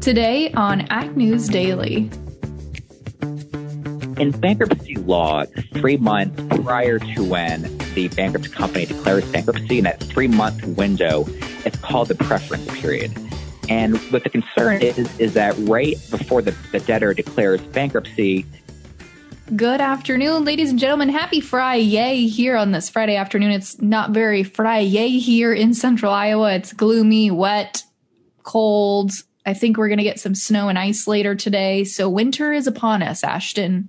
Today 0.00 0.50
on 0.54 0.80
Ag 0.88 1.14
News 1.14 1.46
Daily. 1.46 2.10
In 4.16 4.30
bankruptcy 4.30 4.94
law, 4.94 5.44
three 5.74 5.98
months 5.98 6.42
prior 6.62 6.98
to 6.98 7.22
when 7.22 7.62
the 7.94 8.08
bankrupt 8.08 8.50
company 8.50 8.86
declares 8.86 9.30
bankruptcy, 9.30 9.76
in 9.76 9.84
that 9.84 10.02
three 10.02 10.26
month 10.26 10.64
window, 10.64 11.26
it's 11.66 11.76
called 11.80 12.08
the 12.08 12.14
preference 12.14 12.66
period. 12.80 13.12
And 13.68 13.98
what 14.10 14.24
the 14.24 14.30
concern 14.30 14.80
is, 14.80 14.96
is 15.20 15.34
that 15.34 15.54
right 15.58 15.96
before 16.10 16.40
the, 16.40 16.52
the 16.72 16.80
debtor 16.80 17.12
declares 17.12 17.60
bankruptcy, 17.60 18.46
Good 19.54 19.80
afternoon, 19.82 20.44
ladies 20.44 20.70
and 20.70 20.78
gentlemen. 20.78 21.10
Happy 21.10 21.40
Friday 21.40 22.26
here 22.26 22.56
on 22.56 22.70
this 22.70 22.88
Friday 22.88 23.16
afternoon. 23.16 23.50
It's 23.50 23.82
not 23.82 24.12
very 24.12 24.44
Friday 24.44 25.18
here 25.18 25.52
in 25.52 25.74
central 25.74 26.12
Iowa. 26.12 26.54
It's 26.54 26.72
gloomy, 26.72 27.32
wet, 27.32 27.82
cold. 28.44 29.10
I 29.46 29.54
think 29.54 29.76
we're 29.76 29.88
going 29.88 29.98
to 29.98 30.04
get 30.04 30.20
some 30.20 30.34
snow 30.34 30.68
and 30.68 30.78
ice 30.78 31.06
later 31.06 31.34
today. 31.34 31.84
So 31.84 32.08
winter 32.08 32.52
is 32.52 32.66
upon 32.66 33.02
us, 33.02 33.24
Ashton. 33.24 33.88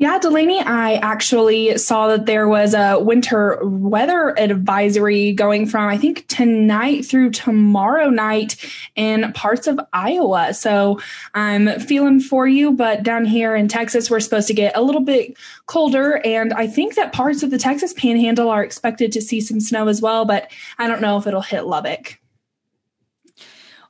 Yeah, 0.00 0.20
Delaney, 0.20 0.60
I 0.60 0.94
actually 0.94 1.76
saw 1.76 2.06
that 2.06 2.24
there 2.24 2.46
was 2.46 2.72
a 2.72 3.00
winter 3.00 3.58
weather 3.64 4.32
advisory 4.38 5.32
going 5.32 5.66
from, 5.66 5.88
I 5.88 5.98
think, 5.98 6.28
tonight 6.28 7.04
through 7.04 7.30
tomorrow 7.30 8.08
night 8.08 8.64
in 8.94 9.32
parts 9.32 9.66
of 9.66 9.80
Iowa. 9.92 10.54
So 10.54 11.00
I'm 11.34 11.80
feeling 11.80 12.20
for 12.20 12.46
you, 12.46 12.70
but 12.70 13.02
down 13.02 13.24
here 13.24 13.56
in 13.56 13.66
Texas, 13.66 14.08
we're 14.08 14.20
supposed 14.20 14.46
to 14.46 14.54
get 14.54 14.76
a 14.76 14.82
little 14.82 15.00
bit 15.00 15.36
colder. 15.66 16.24
And 16.24 16.52
I 16.52 16.68
think 16.68 16.94
that 16.94 17.12
parts 17.12 17.42
of 17.42 17.50
the 17.50 17.58
Texas 17.58 17.92
panhandle 17.92 18.50
are 18.50 18.62
expected 18.62 19.10
to 19.10 19.20
see 19.20 19.40
some 19.40 19.58
snow 19.58 19.88
as 19.88 20.00
well, 20.00 20.24
but 20.24 20.48
I 20.78 20.86
don't 20.86 21.02
know 21.02 21.18
if 21.18 21.26
it'll 21.26 21.42
hit 21.42 21.66
Lubbock. 21.66 22.20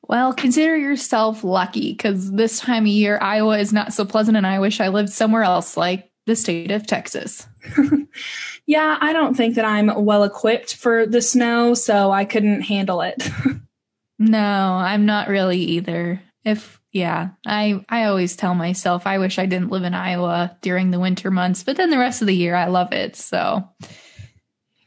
Well, 0.09 0.33
consider 0.33 0.75
yourself 0.75 1.45
lucky 1.45 1.92
because 1.92 2.33
this 2.33 2.61
time 2.61 2.84
of 2.84 2.89
year, 2.89 3.19
Iowa 3.20 3.59
is 3.59 3.75
not 3.75 3.92
so 3.92 4.06
pleasant, 4.06 4.39
and 4.39 4.47
I 4.47 4.59
wish 4.59 4.81
I 4.81 4.89
lived 4.89 5.11
somewhere 5.11 5.42
else 5.42 5.77
like 5.77 6.11
the 6.25 6.34
state 6.34 6.70
of 6.70 6.87
Texas. 6.87 7.47
yeah, 8.67 8.97
I 9.00 9.12
don't 9.12 9.37
think 9.37 9.56
that 9.56 9.67
I'm 9.67 10.05
well 10.05 10.25
equipped 10.25 10.77
for 10.77 11.06
the 11.06 11.20
snow, 11.20 11.75
so 11.75 12.11
I 12.11 12.25
couldn't 12.25 12.62
handle 12.62 13.03
it. 13.03 13.28
no, 14.19 14.41
I'm 14.41 15.05
not 15.05 15.28
really 15.28 15.59
either. 15.59 16.22
If 16.43 16.81
yeah, 16.91 17.31
I 17.47 17.84
I 17.91 18.05
always 18.05 18.34
tell 18.34 18.55
myself 18.55 19.06
I 19.06 19.19
wish 19.19 19.39
I 19.39 19.45
didn't 19.45 19.70
live 19.70 19.84
in 19.84 19.93
Iowa 19.93 20.56
during 20.62 20.91
the 20.91 21.00
winter 21.00 21.31
months, 21.31 21.62
but 21.62 21.77
then 21.77 21.91
the 21.91 21.98
rest 21.98 22.22
of 22.22 22.27
the 22.27 22.34
year 22.34 22.55
I 22.55 22.69
love 22.69 22.93
it. 22.93 23.15
So 23.15 23.69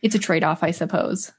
it's 0.02 0.16
a 0.16 0.20
trade-off, 0.20 0.64
I 0.64 0.72
suppose. 0.72 1.32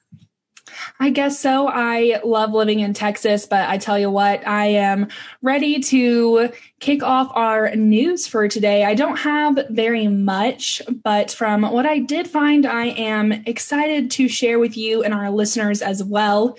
I 1.01 1.11
guess 1.11 1.39
so. 1.39 1.69
I 1.69 2.21
love 2.25 2.53
living 2.53 2.81
in 2.81 2.93
Texas, 2.95 3.47
but 3.47 3.69
I 3.69 3.79
tell 3.79 3.99
you 3.99 4.11
what, 4.11 4.47
I 4.47 4.67
am 4.67 5.09
ready 5.43 5.81
to 5.81 6.51
kick 6.81 7.03
off 7.03 7.31
our 7.35 7.75
news 7.75 8.27
for 8.27 8.49
today. 8.49 8.85
I 8.85 8.95
don't 8.95 9.19
have 9.19 9.59
very 9.71 10.09
much, 10.09 10.83
but 11.03 11.31
from 11.31 11.63
what 11.63 11.87
I 11.87 11.99
did 11.99 12.29
find, 12.29 12.67
I 12.67 12.87
am 12.87 13.33
excited 13.33 14.11
to 14.13 14.29
share 14.29 14.59
with 14.59 14.77
you 14.77 15.03
and 15.03 15.15
our 15.15 15.31
listeners 15.31 15.83
as 15.83 16.03
well 16.03 16.57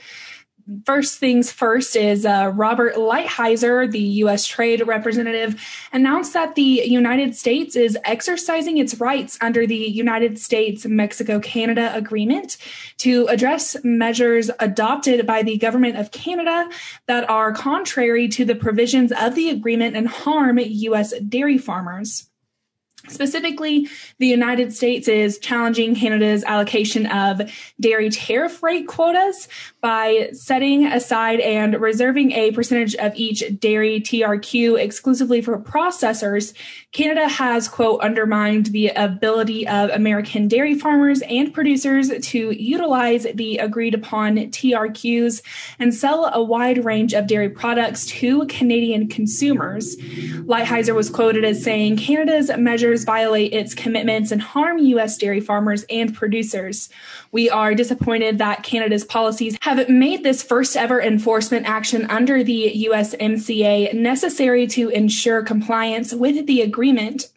first 0.86 1.19
things 1.19 1.52
first 1.52 1.95
is 1.95 2.25
uh, 2.25 2.52
Robert 2.56 2.95
Lighthizer, 2.95 3.89
the 3.89 4.00
U.S. 4.00 4.45
Trade 4.45 4.86
Representative, 4.88 5.61
announced 5.92 6.33
that 6.33 6.56
the 6.56 6.83
United 6.86 7.36
States 7.36 7.75
is 7.75 7.97
exercising 8.06 8.78
its 8.78 9.00
rights 9.00 9.38
under 9.41 9.67
the 9.67 9.75
United 9.75 10.39
States 10.39 10.86
Mexico 10.86 11.39
Canada 11.39 11.91
Agreement 11.95 12.58
to 12.97 13.28
address 13.28 13.75
measures 13.84 14.50
adopted 14.59 15.25
by 15.25 15.44
the 15.44 15.58
government 15.58 15.97
of 15.97 16.11
Canada 16.11 16.69
that 17.08 17.30
are 17.30 17.53
contrary 17.53 18.28
to 18.30 18.45
the 18.45 18.56
provisions 18.56 19.11
of 19.11 19.36
the 19.36 19.50
agreement 19.50 19.95
and 19.95 20.08
harm 20.08 20.58
U.S. 20.59 21.14
dairy 21.19 21.58
farmers. 21.58 22.30
Specifically, 23.09 23.90
the 24.19 24.28
United 24.28 24.72
States 24.72 25.09
is 25.09 25.38
challenging 25.38 25.94
Canada's 25.94 26.41
allocation 26.46 27.06
of 27.08 27.41
dairy 27.78 28.09
tariff 28.09 28.64
rate 28.64 28.88
quotas 28.88 29.50
by 29.81 30.30
setting 30.31 30.86
aside 30.86 31.41
and 31.41 31.81
reserving 31.81 32.31
a 32.31 32.52
percentage 32.52 32.96
of 32.96 33.14
each 33.16 33.44
dairy 33.59 34.00
TRQ 34.00 34.80
exclusively 34.80 35.41
for 35.41 35.59
processors. 35.59 36.53
Canada 36.94 37.28
has, 37.28 37.68
quote, 37.68 38.00
undermined 38.00 38.68
the 38.68 38.88
ability 38.90 39.68
of 39.68 39.90
American 39.90 40.47
dairy 40.47 40.74
farmers 40.74 41.22
and 41.24 41.53
producers 41.53 42.09
to 42.28 42.52
utilize 42.52 43.28
the 43.35 43.58
agreed 43.58 43.94
upon 43.96 44.38
TRQs 44.38 45.41
and 45.78 45.94
sell 45.94 46.31
a 46.34 46.41
wide 46.41 46.85
range 46.85 47.14
of 47.14 47.28
dairy 47.28 47.50
products 47.50 48.06
to 48.06 48.46
Canadian 48.47 49.09
consumers. 49.09 49.97
Lighthizer 49.97 50.96
was 50.96 51.09
quoted 51.09 51.44
as 51.44 51.62
saying 51.62 51.97
Canada's 51.97 52.50
measures 52.58 52.93
violate 53.02 53.54
its 53.54 53.74
commitments 53.74 54.31
and 54.31 54.42
harm 54.42 54.78
U.S. 54.78 55.18
dairy 55.18 55.42
farmers 55.42 55.86
and 55.90 56.14
producers. 56.14 56.90
We 57.31 57.50
are 57.50 57.74
disappointed 57.74 58.38
that 58.38 58.62
Canada's 58.62 59.04
policies 59.04 59.58
have 59.62 59.90
made 59.90 60.24
this 60.24 60.44
first 60.44 60.78
ever 60.78 61.02
enforcement 61.02 61.66
action 61.66 62.06
under 62.12 62.44
the 62.44 62.88
USMCA 62.92 63.94
necessary 63.96 64.68
to 64.68 64.90
ensure 64.90 65.42
compliance 65.42 66.14
with 66.14 66.46
the 66.46 66.62
agreement. 66.62 67.30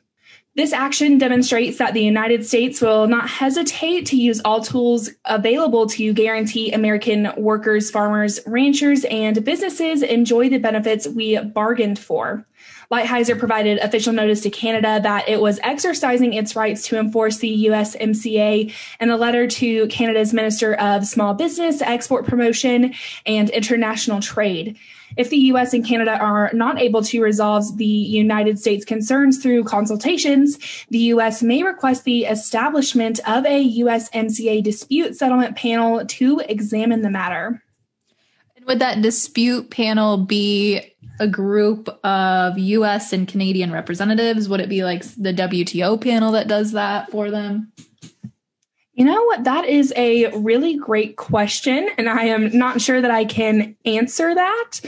This 0.57 0.73
action 0.73 1.19
demonstrates 1.19 1.77
that 1.77 1.93
the 1.93 2.03
United 2.03 2.47
States 2.47 2.81
will 2.81 3.07
not 3.07 3.29
hesitate 3.29 4.07
to 4.07 4.17
use 4.17 4.41
all 4.43 4.63
tools 4.63 5.11
available 5.27 5.87
to 5.89 6.15
guarantee 6.15 6.73
American 6.73 7.31
workers, 7.37 7.91
farmers, 7.91 8.41
ranchers, 8.47 9.05
and 9.11 9.45
businesses 9.45 10.03
enjoy 10.03 10.49
the 10.49 10.57
benefits 10.57 11.07
we 11.07 11.39
bargained 11.39 11.99
for. 11.99 12.47
Lighthizer 12.91 13.39
provided 13.39 13.77
official 13.81 14.15
notice 14.15 14.41
to 14.41 14.51
Canada 14.51 14.99
that 15.03 15.29
it 15.29 15.43
was 15.43 15.61
exercising 15.63 16.33
its 16.33 16.57
rights 16.57 16.87
to 16.89 16.99
enforce 16.99 17.37
the 17.37 17.67
USMCA 17.67 18.73
in 18.99 19.11
a 19.11 19.17
letter 19.19 19.47
to 19.47 19.87
Canada's 19.89 20.33
Minister 20.33 20.73
of 20.77 21.07
Small 21.07 21.35
Business, 21.35 21.83
Export 21.83 22.27
Promotion, 22.27 22.95
and 23.27 23.51
International 23.51 24.23
Trade. 24.23 24.79
If 25.17 25.31
the 25.31 25.37
US 25.37 25.73
and 25.73 25.87
Canada 25.87 26.19
are 26.19 26.51
not 26.53 26.81
able 26.81 27.03
to 27.05 27.23
resolve 27.23 27.77
the 27.77 27.85
United 27.85 28.59
States 28.59 28.85
concerns 28.85 29.43
through 29.43 29.65
consultations, 29.65 30.59
the 30.91 30.99
US 31.15 31.43
may 31.43 31.63
request 31.63 32.05
the 32.05 32.25
establishment 32.25 33.21
of 33.27 33.47
a 33.47 33.79
USMCA 33.79 34.63
dispute 34.63 35.17
settlement 35.17 35.57
panel 35.57 36.05
to 36.05 36.41
examine 36.49 37.03
the 37.03 37.11
matter. 37.11 37.63
Would 38.67 38.81
that 38.81 39.01
dispute 39.01 39.71
panel 39.71 40.19
be 40.19 40.93
a 41.21 41.29
group 41.29 41.89
of 42.05 42.59
US 42.59 43.13
and 43.13 43.29
Canadian 43.29 43.71
representatives? 43.71 44.49
Would 44.49 44.61
it 44.61 44.69
be 44.69 44.83
like 44.83 45.03
the 45.03 45.33
WTO 45.33 46.01
panel 46.01 46.33
that 46.33 46.49
does 46.49 46.73
that 46.73 47.11
for 47.11 47.31
them? 47.31 47.73
You 48.97 49.05
know 49.05 49.23
what? 49.25 49.45
That 49.45 49.67
is 49.67 49.93
a 49.95 50.29
really 50.39 50.75
great 50.75 51.17
question, 51.17 51.89
and 51.99 52.09
I 52.09 52.25
am 52.25 52.57
not 52.57 52.81
sure 52.81 53.03
that 53.03 53.11
I 53.11 53.27
can 53.27 53.77
answer 53.85 54.35
that. 54.35 54.81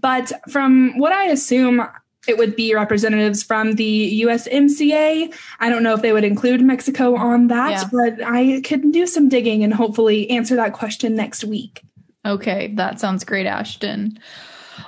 But 0.00 0.32
from 0.48 0.98
what 0.98 1.12
I 1.12 1.26
assume, 1.26 1.86
it 2.26 2.38
would 2.38 2.56
be 2.56 2.74
representatives 2.74 3.42
from 3.42 3.74
the 3.74 4.22
USMCA. 4.22 5.34
I 5.60 5.68
don't 5.68 5.82
know 5.82 5.92
if 5.92 6.00
they 6.00 6.12
would 6.12 6.24
include 6.24 6.62
Mexico 6.62 7.14
on 7.14 7.48
that, 7.48 7.70
yeah. 7.70 7.84
but 7.92 8.24
I 8.24 8.62
could 8.62 8.90
do 8.90 9.06
some 9.06 9.28
digging 9.28 9.62
and 9.62 9.74
hopefully 9.74 10.30
answer 10.30 10.56
that 10.56 10.72
question 10.72 11.14
next 11.14 11.44
week. 11.44 11.82
Okay, 12.24 12.72
that 12.76 13.00
sounds 13.00 13.22
great, 13.22 13.46
Ashton. 13.46 14.18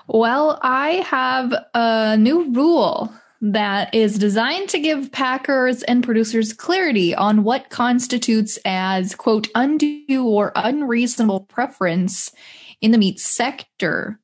Well, 0.07 0.59
I 0.63 1.05
have 1.07 1.53
a 1.75 2.17
new 2.17 2.51
rule 2.53 3.13
that 3.53 3.95
is 3.95 4.19
designed 4.19 4.71
to 4.71 4.79
give 4.79 5.13
packers 5.13 5.83
and 5.83 6.03
producers 6.03 6.55
clarity 6.55 7.15
on 7.15 7.45
what 7.45 7.69
constitutes 7.69 8.59
as, 8.65 9.15
quote, 9.15 9.49
undue 9.55 10.25
or 10.25 10.51
unreasonable 10.55 11.41
preference 11.41 12.33
in 12.81 12.91
the 12.91 12.97
meat 12.97 13.21
sector. 13.21 14.19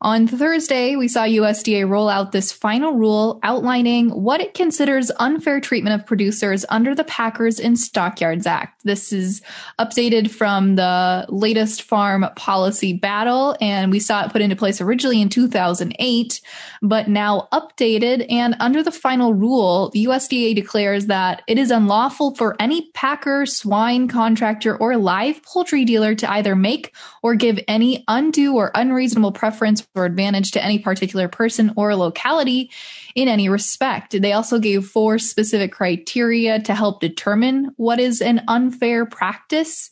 On 0.00 0.28
Thursday, 0.28 0.94
we 0.94 1.08
saw 1.08 1.24
USDA 1.24 1.88
roll 1.88 2.08
out 2.08 2.30
this 2.30 2.52
final 2.52 2.94
rule 2.94 3.40
outlining 3.42 4.10
what 4.10 4.40
it 4.40 4.54
considers 4.54 5.10
unfair 5.18 5.60
treatment 5.60 6.00
of 6.00 6.06
producers 6.06 6.64
under 6.68 6.94
the 6.94 7.02
Packers 7.02 7.58
and 7.58 7.76
Stockyards 7.76 8.46
Act. 8.46 8.84
This 8.84 9.12
is 9.12 9.42
updated 9.80 10.30
from 10.30 10.76
the 10.76 11.26
latest 11.28 11.82
farm 11.82 12.24
policy 12.36 12.92
battle, 12.92 13.56
and 13.60 13.90
we 13.90 13.98
saw 13.98 14.24
it 14.24 14.30
put 14.30 14.40
into 14.40 14.54
place 14.54 14.80
originally 14.80 15.20
in 15.20 15.28
2008, 15.28 16.40
but 16.80 17.08
now 17.08 17.48
updated. 17.52 18.24
And 18.30 18.54
under 18.60 18.84
the 18.84 18.92
final 18.92 19.34
rule, 19.34 19.90
the 19.90 20.04
USDA 20.04 20.54
declares 20.54 21.06
that 21.06 21.42
it 21.48 21.58
is 21.58 21.72
unlawful 21.72 22.36
for 22.36 22.54
any 22.60 22.88
packer, 22.92 23.46
swine 23.46 24.06
contractor, 24.06 24.76
or 24.76 24.96
live 24.96 25.42
poultry 25.42 25.84
dealer 25.84 26.14
to 26.14 26.30
either 26.30 26.54
make 26.54 26.94
or 27.24 27.34
give 27.34 27.58
any 27.66 28.04
undue 28.06 28.54
or 28.54 28.70
unreasonable 28.76 29.32
preference 29.32 29.87
or 29.98 30.04
advantage 30.04 30.52
to 30.52 30.64
any 30.64 30.78
particular 30.78 31.28
person 31.28 31.72
or 31.76 31.94
locality 31.96 32.70
in 33.14 33.28
any 33.28 33.48
respect. 33.48 34.12
They 34.20 34.32
also 34.32 34.58
gave 34.58 34.86
four 34.86 35.18
specific 35.18 35.72
criteria 35.72 36.60
to 36.60 36.74
help 36.74 37.00
determine 37.00 37.72
what 37.76 38.00
is 38.00 38.22
an 38.22 38.42
unfair 38.48 39.04
practice, 39.04 39.90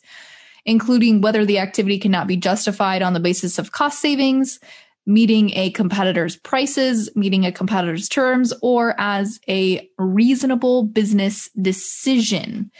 including 0.65 1.21
whether 1.21 1.45
the 1.45 1.59
activity 1.59 1.99
cannot 1.99 2.27
be 2.27 2.37
justified 2.37 3.01
on 3.01 3.13
the 3.13 3.19
basis 3.19 3.59
of 3.59 3.71
cost 3.71 3.99
savings, 3.99 4.59
meeting 5.05 5.51
a 5.53 5.69
competitor's 5.71 6.35
prices, 6.35 7.09
meeting 7.15 7.45
a 7.45 7.51
competitor's 7.51 8.09
terms, 8.09 8.53
or 8.61 8.95
as 8.97 9.39
a 9.47 9.89
reasonable 9.97 10.83
business 10.83 11.49
decision. 11.61 12.71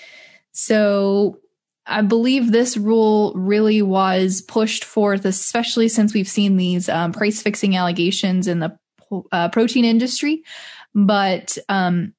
So 0.51 1.39
I 1.88 2.01
believe 2.01 2.51
this 2.51 2.75
rule 2.78 3.34
really 3.36 3.81
was 3.81 4.42
pushed 4.42 4.84
forth, 4.84 5.25
especially 5.25 5.88
since 5.88 6.13
we've 6.13 6.28
seen 6.28 6.57
these 6.57 6.89
um, 6.89 7.13
price 7.13 7.42
fixing 7.42 7.78
allegations 7.78 8.48
in 8.48 8.60
the 8.60 8.78
uh, 9.31 9.50
protein 9.50 9.86
industry. 9.86 10.44
But 10.94 11.57
um, 11.69 12.13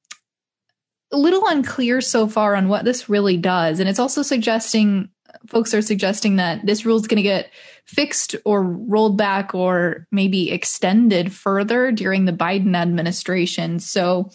a 1.11 1.17
little 1.17 1.43
unclear 1.45 2.01
so 2.01 2.27
far 2.27 2.55
on 2.55 2.67
what 2.67 2.85
this 2.85 3.09
really 3.09 3.37
does. 3.37 3.79
And 3.79 3.89
it's 3.89 3.99
also 3.99 4.21
suggesting, 4.21 5.09
folks 5.47 5.73
are 5.73 5.81
suggesting 5.81 6.37
that 6.37 6.65
this 6.65 6.85
rule 6.85 6.97
is 6.97 7.07
going 7.07 7.17
to 7.17 7.23
get 7.23 7.51
fixed 7.85 8.35
or 8.45 8.63
rolled 8.63 9.17
back 9.17 9.53
or 9.53 10.07
maybe 10.11 10.51
extended 10.51 11.33
further 11.33 11.91
during 11.91 12.25
the 12.25 12.31
Biden 12.31 12.75
administration. 12.75 13.79
So 13.79 14.31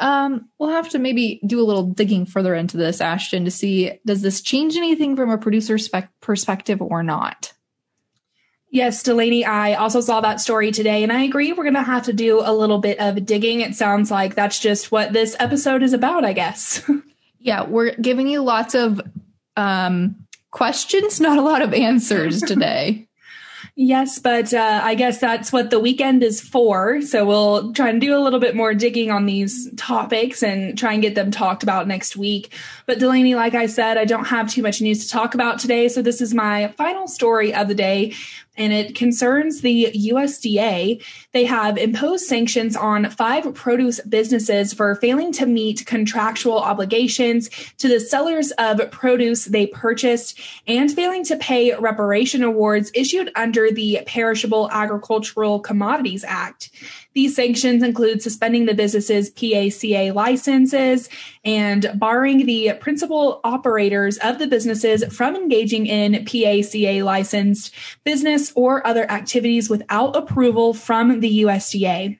um, 0.00 0.48
we'll 0.58 0.70
have 0.70 0.88
to 0.90 0.98
maybe 0.98 1.40
do 1.46 1.60
a 1.60 1.64
little 1.64 1.84
digging 1.84 2.26
further 2.26 2.54
into 2.54 2.76
this, 2.76 3.00
Ashton, 3.00 3.44
to 3.44 3.50
see 3.50 3.98
does 4.06 4.22
this 4.22 4.40
change 4.40 4.76
anything 4.76 5.16
from 5.16 5.30
a 5.30 5.38
producer 5.38 5.78
spec- 5.78 6.10
perspective 6.20 6.80
or 6.80 7.02
not? 7.02 7.52
Yes, 8.70 9.02
Delaney, 9.02 9.44
I 9.44 9.74
also 9.74 10.00
saw 10.00 10.22
that 10.22 10.40
story 10.40 10.72
today, 10.72 11.02
and 11.02 11.12
I 11.12 11.24
agree 11.24 11.52
we're 11.52 11.62
going 11.64 11.74
to 11.74 11.82
have 11.82 12.04
to 12.04 12.14
do 12.14 12.40
a 12.42 12.54
little 12.54 12.78
bit 12.78 12.98
of 13.00 13.26
digging. 13.26 13.60
It 13.60 13.74
sounds 13.74 14.10
like 14.10 14.34
that's 14.34 14.58
just 14.58 14.90
what 14.90 15.12
this 15.12 15.36
episode 15.38 15.82
is 15.82 15.92
about, 15.92 16.24
I 16.24 16.32
guess. 16.32 16.82
yeah, 17.38 17.64
we're 17.64 17.94
giving 17.96 18.28
you 18.28 18.42
lots 18.42 18.74
of 18.74 18.98
um, 19.58 20.16
questions, 20.52 21.20
not 21.20 21.36
a 21.36 21.42
lot 21.42 21.60
of 21.60 21.74
answers 21.74 22.40
today. 22.40 23.08
Yes, 23.74 24.18
but 24.18 24.52
uh, 24.52 24.80
I 24.82 24.94
guess 24.94 25.18
that's 25.18 25.50
what 25.50 25.70
the 25.70 25.80
weekend 25.80 26.22
is 26.22 26.42
for. 26.42 27.00
So 27.00 27.24
we'll 27.24 27.72
try 27.72 27.88
and 27.88 28.02
do 28.02 28.14
a 28.14 28.20
little 28.20 28.38
bit 28.38 28.54
more 28.54 28.74
digging 28.74 29.10
on 29.10 29.24
these 29.24 29.70
topics 29.76 30.42
and 30.42 30.76
try 30.76 30.92
and 30.92 31.00
get 31.00 31.14
them 31.14 31.30
talked 31.30 31.62
about 31.62 31.88
next 31.88 32.14
week. 32.14 32.52
But 32.84 32.98
Delaney, 32.98 33.34
like 33.34 33.54
I 33.54 33.64
said, 33.64 33.96
I 33.96 34.04
don't 34.04 34.26
have 34.26 34.50
too 34.50 34.60
much 34.60 34.82
news 34.82 35.06
to 35.06 35.10
talk 35.10 35.32
about 35.34 35.58
today. 35.58 35.88
So 35.88 36.02
this 36.02 36.20
is 36.20 36.34
my 36.34 36.68
final 36.76 37.08
story 37.08 37.54
of 37.54 37.66
the 37.68 37.74
day 37.74 38.12
and 38.56 38.72
it 38.72 38.94
concerns 38.94 39.60
the 39.60 39.88
USDA. 39.94 41.02
They 41.32 41.44
have 41.44 41.78
imposed 41.78 42.26
sanctions 42.26 42.76
on 42.76 43.08
five 43.10 43.52
produce 43.54 44.00
businesses 44.00 44.72
for 44.72 44.94
failing 44.96 45.32
to 45.32 45.46
meet 45.46 45.86
contractual 45.86 46.58
obligations 46.58 47.48
to 47.78 47.88
the 47.88 48.00
sellers 48.00 48.50
of 48.52 48.90
produce 48.90 49.46
they 49.46 49.66
purchased 49.66 50.38
and 50.66 50.92
failing 50.92 51.24
to 51.24 51.36
pay 51.36 51.74
reparation 51.74 52.42
awards 52.42 52.90
issued 52.94 53.30
under 53.36 53.70
the 53.70 54.00
Perishable 54.06 54.68
Agricultural 54.70 55.60
Commodities 55.60 56.24
Act. 56.24 56.70
These 57.14 57.36
sanctions 57.36 57.82
include 57.82 58.22
suspending 58.22 58.66
the 58.66 58.74
business's 58.74 59.30
PACA 59.30 60.12
licenses 60.14 61.08
and 61.44 61.90
barring 61.96 62.46
the 62.46 62.72
principal 62.80 63.40
operators 63.44 64.18
of 64.18 64.38
the 64.38 64.46
businesses 64.46 65.04
from 65.14 65.36
engaging 65.36 65.86
in 65.86 66.24
PACA 66.24 67.04
licensed 67.04 67.74
business 68.04 68.52
or 68.54 68.86
other 68.86 69.10
activities 69.10 69.68
without 69.68 70.16
approval 70.16 70.74
from 70.74 71.20
the 71.20 71.42
USDA 71.42 72.18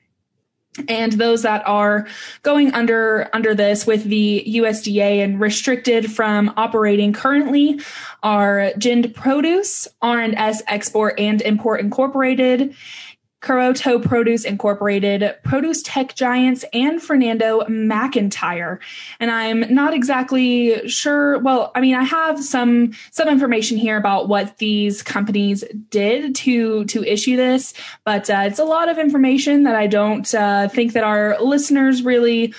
and 0.89 1.13
those 1.13 1.43
that 1.43 1.63
are 1.67 2.07
going 2.43 2.73
under 2.73 3.29
under 3.33 3.55
this 3.55 3.87
with 3.87 4.05
the 4.05 4.43
USDA 4.47 5.23
and 5.23 5.39
restricted 5.39 6.11
from 6.11 6.53
operating 6.57 7.13
currently 7.13 7.81
are 8.23 8.73
Gind 8.79 9.15
Produce, 9.15 9.87
R&S 10.01 10.63
Export 10.67 11.19
and 11.21 11.43
Import 11.43 11.81
Incorporated, 11.81 12.75
Caroto 13.43 14.03
Produce 14.03 14.45
Incorporated, 14.45 15.37
Produce 15.43 15.83
Tech 15.83 16.15
Giants, 16.15 16.65
and 16.73 17.03
Fernando 17.03 17.63
McIntyre. 17.63 18.79
And 19.19 19.31
I'm 19.31 19.75
not 19.75 19.95
exactly 19.95 20.89
sure. 20.89 21.39
Well, 21.41 21.73
I 21.75 21.81
mean, 21.81 21.97
I 21.97 22.05
have 22.05 22.43
some 22.43 22.93
some 23.11 23.29
information 23.29 23.77
here 23.77 23.97
about 23.97 24.29
what 24.29 24.59
these 24.59 25.03
companies 25.03 25.65
did 25.91 26.37
to 26.37 26.85
to 26.85 27.05
issue 27.05 27.37
this, 27.37 27.75
but 28.05 28.31
uh, 28.31 28.45
it's 28.47 28.61
a 28.61 28.65
lot 28.65 28.89
of 28.89 28.99
information 28.99 29.65
that 29.65 29.75
I 29.75 29.89
don't 29.89 30.33
uh, 30.35 30.69
think 30.69 30.93
that 30.93 31.05
our 31.05 31.37
listeners 31.41 32.03
really 32.03 32.55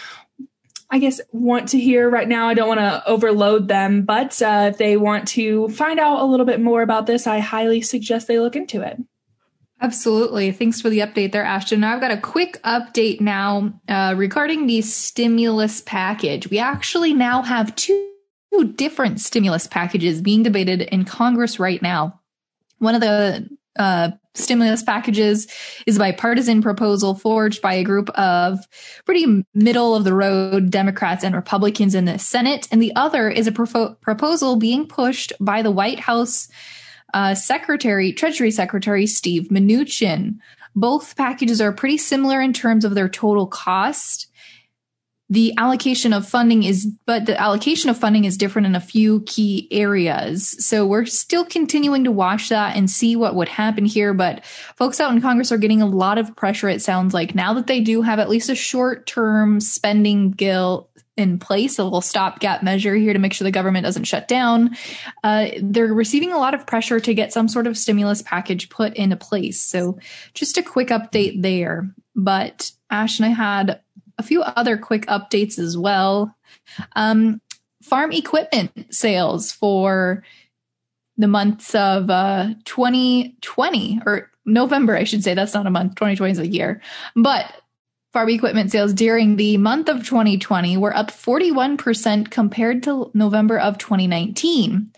I 0.89 0.99
guess, 0.99 1.19
want 1.31 1.69
to 1.69 1.79
hear 1.79 2.07
right 2.07 2.27
now. 2.27 2.49
I 2.49 2.53
don't 2.53 2.67
want 2.67 2.79
to 2.79 3.01
overload 3.07 3.67
them, 3.67 4.03
but 4.03 4.39
uh, 4.43 4.69
if 4.71 4.77
they 4.77 4.95
want 4.95 5.27
to 5.29 5.67
find 5.69 5.99
out 5.99 6.21
a 6.21 6.25
little 6.25 6.45
bit 6.45 6.61
more 6.61 6.83
about 6.83 7.07
this, 7.07 7.25
I 7.25 7.39
highly 7.39 7.81
suggest 7.81 8.27
they 8.27 8.37
look 8.37 8.55
into 8.55 8.83
it. 8.83 8.99
Absolutely. 9.83 10.53
Thanks 10.53 10.79
for 10.79 10.89
the 10.89 10.99
update 10.99 11.33
there, 11.33 11.43
Ashton. 11.43 11.83
I've 11.83 11.99
got 11.99 12.11
a 12.11 12.17
quick 12.17 12.57
update 12.63 13.19
now 13.19 13.73
uh, 13.89 14.13
regarding 14.15 14.65
the 14.65 14.81
stimulus 14.81 15.81
package. 15.81 16.49
We 16.49 16.57
actually 16.57 17.13
now 17.13 17.41
have 17.41 17.75
two 17.75 18.09
different 18.75 19.19
stimulus 19.19 19.67
packages 19.67 20.21
being 20.21 20.41
debated 20.41 20.83
in 20.83 21.03
Congress 21.03 21.59
right 21.59 21.81
now. 21.81 22.21
One 22.77 22.95
of 22.95 23.01
the 23.01 23.49
uh, 23.77 24.11
stimulus 24.35 24.83
packages 24.83 25.47
is 25.85 25.97
a 25.97 25.99
bipartisan 25.99 26.61
proposal 26.61 27.13
forged 27.13 27.61
by 27.61 27.73
a 27.73 27.83
group 27.83 28.09
of 28.11 28.59
pretty 29.03 29.43
middle 29.53 29.97
of 29.97 30.05
the 30.05 30.13
road 30.13 30.69
Democrats 30.69 31.25
and 31.25 31.35
Republicans 31.35 31.93
in 31.93 32.05
the 32.05 32.17
Senate. 32.17 32.69
And 32.71 32.81
the 32.81 32.95
other 32.95 33.29
is 33.29 33.47
a 33.47 33.51
pro- 33.51 33.95
proposal 33.95 34.55
being 34.55 34.87
pushed 34.87 35.33
by 35.41 35.61
the 35.61 35.71
White 35.71 35.99
House 35.99 36.47
uh, 37.13 37.35
Secretary, 37.35 38.11
Treasury 38.11 38.51
Secretary 38.51 39.05
Steve 39.07 39.49
Mnuchin. 39.49 40.37
Both 40.75 41.15
packages 41.15 41.61
are 41.61 41.71
pretty 41.71 41.97
similar 41.97 42.41
in 42.41 42.53
terms 42.53 42.83
of 42.83 42.95
their 42.95 43.09
total 43.09 43.47
cost. 43.47 44.27
The 45.29 45.53
allocation 45.57 46.13
of 46.13 46.27
funding 46.27 46.63
is, 46.63 46.85
but 47.05 47.25
the 47.25 47.39
allocation 47.39 47.89
of 47.89 47.97
funding 47.97 48.25
is 48.25 48.37
different 48.37 48.67
in 48.67 48.75
a 48.75 48.81
few 48.81 49.21
key 49.21 49.67
areas. 49.71 50.55
So 50.63 50.85
we're 50.85 51.05
still 51.05 51.45
continuing 51.45 52.03
to 52.03 52.11
watch 52.11 52.49
that 52.49 52.75
and 52.75 52.89
see 52.89 53.15
what 53.15 53.33
would 53.33 53.47
happen 53.47 53.85
here. 53.85 54.13
But 54.13 54.45
folks 54.45 54.99
out 54.99 55.11
in 55.11 55.21
Congress 55.21 55.51
are 55.51 55.57
getting 55.57 55.81
a 55.81 55.87
lot 55.87 56.17
of 56.17 56.35
pressure, 56.35 56.69
it 56.69 56.81
sounds 56.81 57.13
like, 57.13 57.33
now 57.33 57.53
that 57.53 57.67
they 57.67 57.79
do 57.79 58.01
have 58.01 58.19
at 58.19 58.29
least 58.29 58.49
a 58.49 58.55
short 58.55 59.07
term 59.07 59.59
spending 59.59 60.31
bill 60.31 60.89
in 61.15 61.37
place, 61.37 61.77
a 61.77 61.83
little 61.83 62.01
stopgap 62.01 62.63
measure 62.63 62.95
here 62.95 63.13
to 63.13 63.19
make 63.19 63.33
sure 63.33 63.45
the 63.45 63.51
government 63.51 63.85
doesn't 63.85 64.05
shut 64.05 64.27
down. 64.27 64.75
Uh, 65.23 65.47
they're 65.61 65.93
receiving 65.93 66.31
a 66.31 66.37
lot 66.37 66.53
of 66.53 66.65
pressure 66.65 66.99
to 66.99 67.13
get 67.13 67.31
some 67.31 67.47
sort 67.47 67.67
of 67.67 67.77
stimulus 67.77 68.21
package 68.23 68.69
put 68.69 68.93
into 68.95 69.15
place. 69.15 69.61
So, 69.61 69.99
just 70.33 70.57
a 70.57 70.63
quick 70.63 70.87
update 70.89 71.41
there. 71.41 71.93
But 72.15 72.71
Ash 72.89 73.19
and 73.19 73.25
I 73.27 73.29
had 73.29 73.79
a 74.17 74.23
few 74.23 74.41
other 74.41 74.77
quick 74.77 75.05
updates 75.07 75.59
as 75.59 75.77
well. 75.77 76.35
Um, 76.95 77.41
farm 77.83 78.11
equipment 78.11 78.93
sales 78.93 79.51
for 79.51 80.23
the 81.17 81.27
months 81.27 81.75
of 81.75 82.09
uh, 82.09 82.53
2020 82.65 84.01
or 84.05 84.31
November, 84.45 84.95
I 84.95 85.03
should 85.03 85.23
say. 85.23 85.33
That's 85.33 85.53
not 85.53 85.67
a 85.67 85.71
month. 85.71 85.95
2020 85.95 86.31
is 86.31 86.39
a 86.39 86.47
year. 86.47 86.81
But 87.15 87.53
Farm 88.13 88.29
equipment 88.29 88.71
sales 88.71 88.93
during 88.93 89.37
the 89.37 89.57
month 89.57 89.89
of 89.89 90.05
2020 90.05 90.77
were 90.77 90.95
up 90.95 91.09
41% 91.09 92.29
compared 92.29 92.83
to 92.83 93.09
November 93.15 93.59
of 93.59 93.79
2019. 93.79 94.91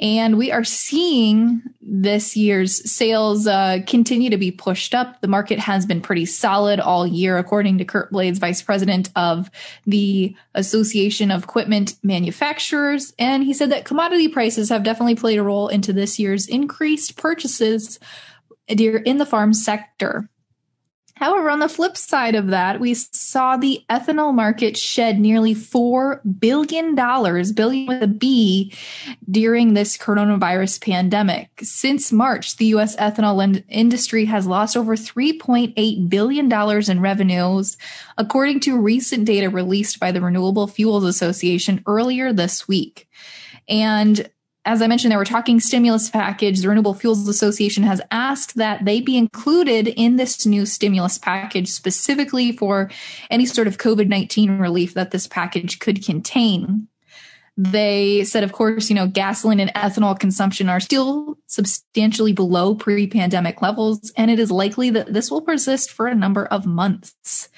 And 0.00 0.38
we 0.38 0.50
are 0.50 0.64
seeing 0.64 1.62
this 1.82 2.36
year's 2.36 2.90
sales 2.90 3.46
uh, 3.46 3.80
continue 3.86 4.30
to 4.30 4.38
be 4.38 4.50
pushed 4.50 4.94
up. 4.94 5.20
The 5.20 5.28
market 5.28 5.58
has 5.58 5.84
been 5.84 6.00
pretty 6.00 6.24
solid 6.24 6.80
all 6.80 7.06
year, 7.06 7.36
according 7.36 7.78
to 7.78 7.84
Curt 7.84 8.10
Blades, 8.10 8.38
vice 8.38 8.62
president 8.62 9.10
of 9.14 9.50
the 9.86 10.34
Association 10.54 11.30
of 11.30 11.44
Equipment 11.44 11.94
Manufacturers. 12.02 13.12
And 13.18 13.44
he 13.44 13.52
said 13.52 13.70
that 13.72 13.84
commodity 13.84 14.28
prices 14.28 14.70
have 14.70 14.84
definitely 14.84 15.16
played 15.16 15.38
a 15.38 15.42
role 15.42 15.68
into 15.68 15.92
this 15.92 16.18
year's 16.18 16.48
increased 16.48 17.18
purchases 17.18 18.00
in 18.66 19.18
the 19.18 19.26
farm 19.26 19.52
sector. 19.52 20.30
However, 21.24 21.48
on 21.48 21.60
the 21.60 21.70
flip 21.70 21.96
side 21.96 22.34
of 22.34 22.48
that, 22.48 22.80
we 22.80 22.92
saw 22.92 23.56
the 23.56 23.82
ethanol 23.88 24.34
market 24.34 24.76
shed 24.76 25.18
nearly 25.18 25.54
$4 25.54 26.20
billion, 26.38 26.94
billion 26.94 27.86
with 27.86 28.02
a 28.02 28.06
B, 28.06 28.74
during 29.30 29.72
this 29.72 29.96
coronavirus 29.96 30.82
pandemic. 30.82 31.48
Since 31.62 32.12
March, 32.12 32.58
the 32.58 32.66
U.S. 32.66 32.94
ethanol 32.96 33.64
industry 33.70 34.26
has 34.26 34.46
lost 34.46 34.76
over 34.76 34.96
$3.8 34.96 36.10
billion 36.10 36.90
in 36.90 37.00
revenues, 37.00 37.78
according 38.18 38.60
to 38.60 38.78
recent 38.78 39.24
data 39.24 39.48
released 39.48 39.98
by 39.98 40.12
the 40.12 40.20
Renewable 40.20 40.66
Fuels 40.66 41.04
Association 41.04 41.82
earlier 41.86 42.34
this 42.34 42.68
week. 42.68 43.08
And 43.66 44.28
as 44.66 44.80
I 44.80 44.86
mentioned, 44.86 45.12
they 45.12 45.16
were 45.16 45.24
talking 45.24 45.60
stimulus 45.60 46.08
package. 46.08 46.60
The 46.60 46.68
Renewable 46.68 46.94
Fuels 46.94 47.28
Association 47.28 47.82
has 47.82 48.00
asked 48.10 48.56
that 48.56 48.84
they 48.84 49.00
be 49.00 49.16
included 49.16 49.88
in 49.88 50.16
this 50.16 50.46
new 50.46 50.64
stimulus 50.64 51.18
package 51.18 51.68
specifically 51.68 52.52
for 52.52 52.90
any 53.30 53.44
sort 53.44 53.66
of 53.66 53.78
COVID 53.78 54.08
19 54.08 54.58
relief 54.58 54.94
that 54.94 55.10
this 55.10 55.26
package 55.26 55.78
could 55.80 56.04
contain. 56.04 56.88
They 57.56 58.24
said, 58.24 58.42
of 58.42 58.52
course, 58.52 58.88
you 58.88 58.96
know, 58.96 59.06
gasoline 59.06 59.60
and 59.60 59.72
ethanol 59.74 60.18
consumption 60.18 60.68
are 60.68 60.80
still 60.80 61.38
substantially 61.46 62.32
below 62.32 62.74
pre 62.74 63.06
pandemic 63.06 63.62
levels, 63.62 64.12
and 64.16 64.30
it 64.30 64.40
is 64.40 64.50
likely 64.50 64.90
that 64.90 65.12
this 65.12 65.30
will 65.30 65.42
persist 65.42 65.90
for 65.90 66.06
a 66.06 66.14
number 66.14 66.46
of 66.46 66.66
months. 66.66 67.48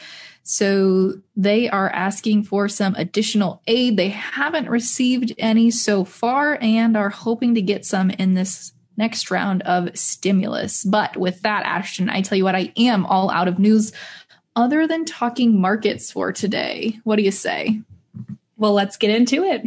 So 0.49 1.15
they 1.35 1.69
are 1.69 1.91
asking 1.91 2.45
for 2.45 2.69
some 2.69 2.95
additional 2.95 3.63
aid. 3.67 3.97
They 3.97 4.11
haven't 4.11 4.71
received 4.71 5.35
any 5.39 5.73
so 5.73 6.05
far 6.05 6.57
and 6.63 6.97
are 6.97 7.11
hoping 7.11 7.57
to 7.57 7.61
get 7.63 7.85
some 7.85 8.11
in 8.11 8.35
this 8.35 8.73
next 8.97 9.33
round 9.33 9.63
of 9.63 9.99
stimulus. 9.99 10.85
But 10.85 11.17
with 11.17 11.43
that, 11.43 11.67
Ashton, 11.67 12.09
I 12.09 12.21
tell 12.21 12.39
you 12.39 12.45
what, 12.45 12.55
I 12.55 12.73
am 12.77 13.05
all 13.07 13.29
out 13.29 13.49
of 13.49 13.59
news 13.59 13.93
other 14.55 14.87
than 14.87 15.05
talking 15.05 15.61
markets 15.61 16.13
for 16.13 16.33
today. 16.33 17.01
What 17.03 17.17
do 17.17 17.23
you 17.23 17.33
say? 17.33 17.81
Well, 18.57 18.73
let's 18.73 18.97
get 18.97 19.11
into 19.11 19.43
it. 19.43 19.67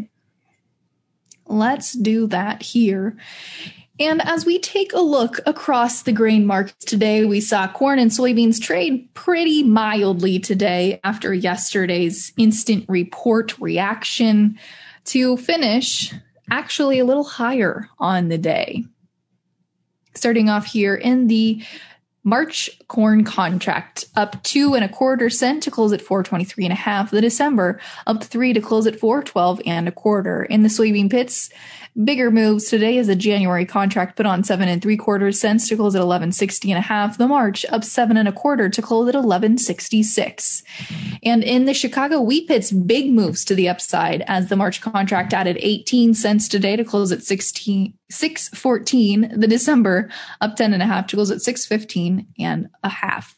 Let's 1.45 1.91
do 1.91 2.27
that 2.27 2.61
here. 2.61 3.17
And 3.99 4.21
as 4.21 4.45
we 4.45 4.59
take 4.59 4.93
a 4.93 5.01
look 5.01 5.39
across 5.45 6.03
the 6.03 6.13
grain 6.13 6.45
markets 6.45 6.85
today, 6.85 7.25
we 7.25 7.41
saw 7.41 7.67
corn 7.67 7.99
and 7.99 8.09
soybeans 8.09 8.61
trade 8.61 9.09
pretty 9.13 9.63
mildly 9.63 10.39
today 10.39 11.01
after 11.03 11.33
yesterday's 11.33 12.31
instant 12.37 12.85
report 12.87 13.59
reaction 13.59 14.57
to 15.05 15.35
finish 15.35 16.13
actually 16.49 16.99
a 16.99 17.05
little 17.05 17.25
higher 17.25 17.89
on 17.99 18.29
the 18.29 18.37
day. 18.37 18.85
Starting 20.15 20.49
off 20.49 20.65
here 20.65 20.95
in 20.95 21.27
the 21.27 21.61
March 22.23 22.69
corn 22.87 23.23
contract 23.23 24.05
up 24.15 24.41
two 24.43 24.75
and 24.75 24.83
a 24.83 24.89
quarter 24.89 25.29
cent 25.29 25.63
to 25.63 25.71
close 25.71 25.93
at 25.93 26.01
423 26.01 26.65
and 26.65 26.73
a 26.73 26.75
half. 26.75 27.11
The 27.11 27.21
December 27.21 27.79
up 28.05 28.23
three 28.23 28.53
to 28.53 28.61
close 28.61 28.85
at 28.85 28.99
412 28.99 29.61
and 29.65 29.87
a 29.87 29.91
quarter. 29.91 30.43
In 30.43 30.61
the 30.61 30.69
soybean 30.69 31.09
pits, 31.09 31.49
Bigger 32.01 32.31
moves 32.31 32.69
today 32.69 32.97
as 32.97 33.09
a 33.09 33.15
January 33.15 33.65
contract 33.65 34.15
put 34.15 34.25
on 34.25 34.43
seven 34.43 34.69
and 34.69 34.81
three 34.81 34.95
quarters 34.95 35.39
cents 35.39 35.67
to 35.67 35.75
close 35.75 35.95
at 35.95 36.01
eleven 36.01 36.31
sixty 36.31 36.71
and 36.71 36.77
a 36.77 36.81
half. 36.81 37.17
The 37.17 37.27
March 37.27 37.65
up 37.69 37.83
seven 37.83 38.15
and 38.15 38.27
a 38.27 38.31
quarter 38.31 38.69
to 38.69 38.81
close 38.81 39.09
at 39.09 39.15
eleven 39.15 39.57
sixty 39.57 40.01
six. 40.01 40.63
And 41.23 41.43
in 41.43 41.65
the 41.65 41.73
Chicago 41.73 42.21
wheat 42.21 42.47
pits, 42.47 42.71
big 42.71 43.11
moves 43.11 43.43
to 43.45 43.55
the 43.55 43.67
upside 43.67 44.23
as 44.27 44.47
the 44.47 44.55
March 44.55 44.79
contract 44.79 45.33
added 45.33 45.57
18 45.59 46.13
cents 46.13 46.47
today 46.47 46.77
to 46.77 46.85
close 46.85 47.11
at 47.11 47.23
16, 47.23 47.93
614. 48.09 49.33
The 49.37 49.47
December 49.47 50.09
up 50.39 50.55
10 50.55 50.73
and 50.73 50.81
a 50.81 50.85
half 50.85 51.07
to 51.07 51.17
close 51.17 51.31
at 51.31 51.41
615 51.41 52.27
and 52.39 52.69
a 52.83 52.89
half. 52.89 53.37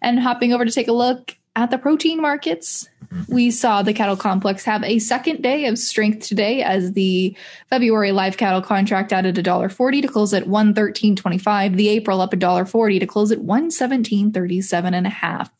And 0.00 0.20
hopping 0.20 0.54
over 0.54 0.64
to 0.64 0.72
take 0.72 0.88
a 0.88 0.92
look 0.92 1.36
at 1.56 1.70
the 1.70 1.78
protein 1.78 2.20
markets, 2.20 2.88
we 3.28 3.50
saw 3.50 3.82
the 3.82 3.92
cattle 3.92 4.16
complex 4.16 4.64
have 4.64 4.82
a 4.84 4.98
second 4.98 5.42
day 5.42 5.66
of 5.66 5.78
strength 5.78 6.26
today 6.26 6.62
as 6.62 6.92
the 6.92 7.36
February 7.70 8.12
live 8.12 8.36
cattle 8.36 8.62
contract 8.62 9.12
added 9.12 9.36
$1.40 9.36 10.02
to 10.02 10.08
close 10.08 10.34
at 10.34 10.44
113.25. 10.44 11.76
The 11.76 11.88
April 11.88 12.20
up 12.20 12.32
$1.40 12.32 13.00
to 13.00 13.06
close 13.06 13.32
at 13.32 13.38
117.37 13.38 14.94
and 14.94 15.06
a 15.06 15.10
half. 15.10 15.50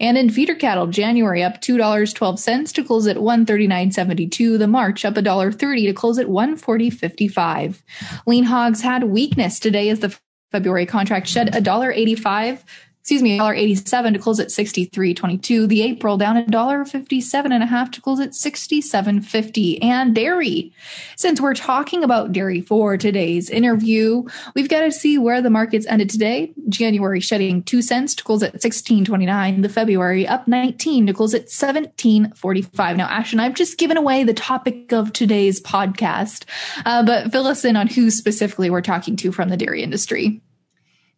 And 0.00 0.18
in 0.18 0.30
feeder 0.30 0.54
cattle, 0.54 0.86
January 0.86 1.42
up 1.42 1.60
$2.12 1.60 2.72
to 2.74 2.84
close 2.84 3.06
at 3.06 3.16
139.72. 3.16 4.58
The 4.58 4.66
March 4.66 5.04
up 5.04 5.14
$1.30 5.14 5.86
to 5.86 5.92
close 5.94 6.18
at 6.18 6.26
140.55. 6.26 7.82
Lean 8.26 8.44
hogs 8.44 8.82
had 8.82 9.04
weakness 9.04 9.58
today 9.58 9.88
as 9.88 10.00
the 10.00 10.16
February 10.50 10.86
contract 10.86 11.26
shed 11.26 11.52
$1.85 11.52 12.62
excuse 13.02 13.20
me, 13.20 13.36
$1.87 13.36 14.12
to 14.12 14.18
close 14.20 14.38
at 14.38 14.46
63.22. 14.46 15.66
The 15.66 15.82
April 15.82 16.16
down 16.16 16.36
a 16.36 16.46
dollar 16.46 16.84
fifty-seven 16.84 17.50
and 17.50 17.60
a 17.60 17.66
half 17.66 17.90
to 17.90 18.00
close 18.00 18.20
at 18.20 18.30
67.50. 18.30 19.82
And 19.82 20.14
dairy. 20.14 20.72
Since 21.16 21.40
we're 21.40 21.54
talking 21.54 22.04
about 22.04 22.30
dairy 22.30 22.60
for 22.60 22.96
today's 22.96 23.50
interview, 23.50 24.22
we've 24.54 24.68
got 24.68 24.82
to 24.82 24.92
see 24.92 25.18
where 25.18 25.42
the 25.42 25.50
markets 25.50 25.84
ended 25.86 26.10
today. 26.10 26.52
January 26.68 27.18
shedding 27.18 27.64
2 27.64 27.82
cents 27.82 28.14
to 28.14 28.22
close 28.22 28.44
at 28.44 28.54
16.29. 28.54 29.62
The 29.62 29.68
February 29.68 30.24
up 30.28 30.46
19 30.46 31.08
to 31.08 31.12
close 31.12 31.34
at 31.34 31.46
17.45. 31.46 32.96
Now, 32.96 33.08
Ashton, 33.08 33.40
I've 33.40 33.54
just 33.54 33.78
given 33.78 33.96
away 33.96 34.22
the 34.22 34.32
topic 34.32 34.92
of 34.92 35.12
today's 35.12 35.60
podcast, 35.60 36.44
uh, 36.86 37.04
but 37.04 37.32
fill 37.32 37.48
us 37.48 37.64
in 37.64 37.74
on 37.74 37.88
who 37.88 38.12
specifically 38.12 38.70
we're 38.70 38.80
talking 38.80 39.16
to 39.16 39.32
from 39.32 39.48
the 39.48 39.56
dairy 39.56 39.82
industry. 39.82 40.40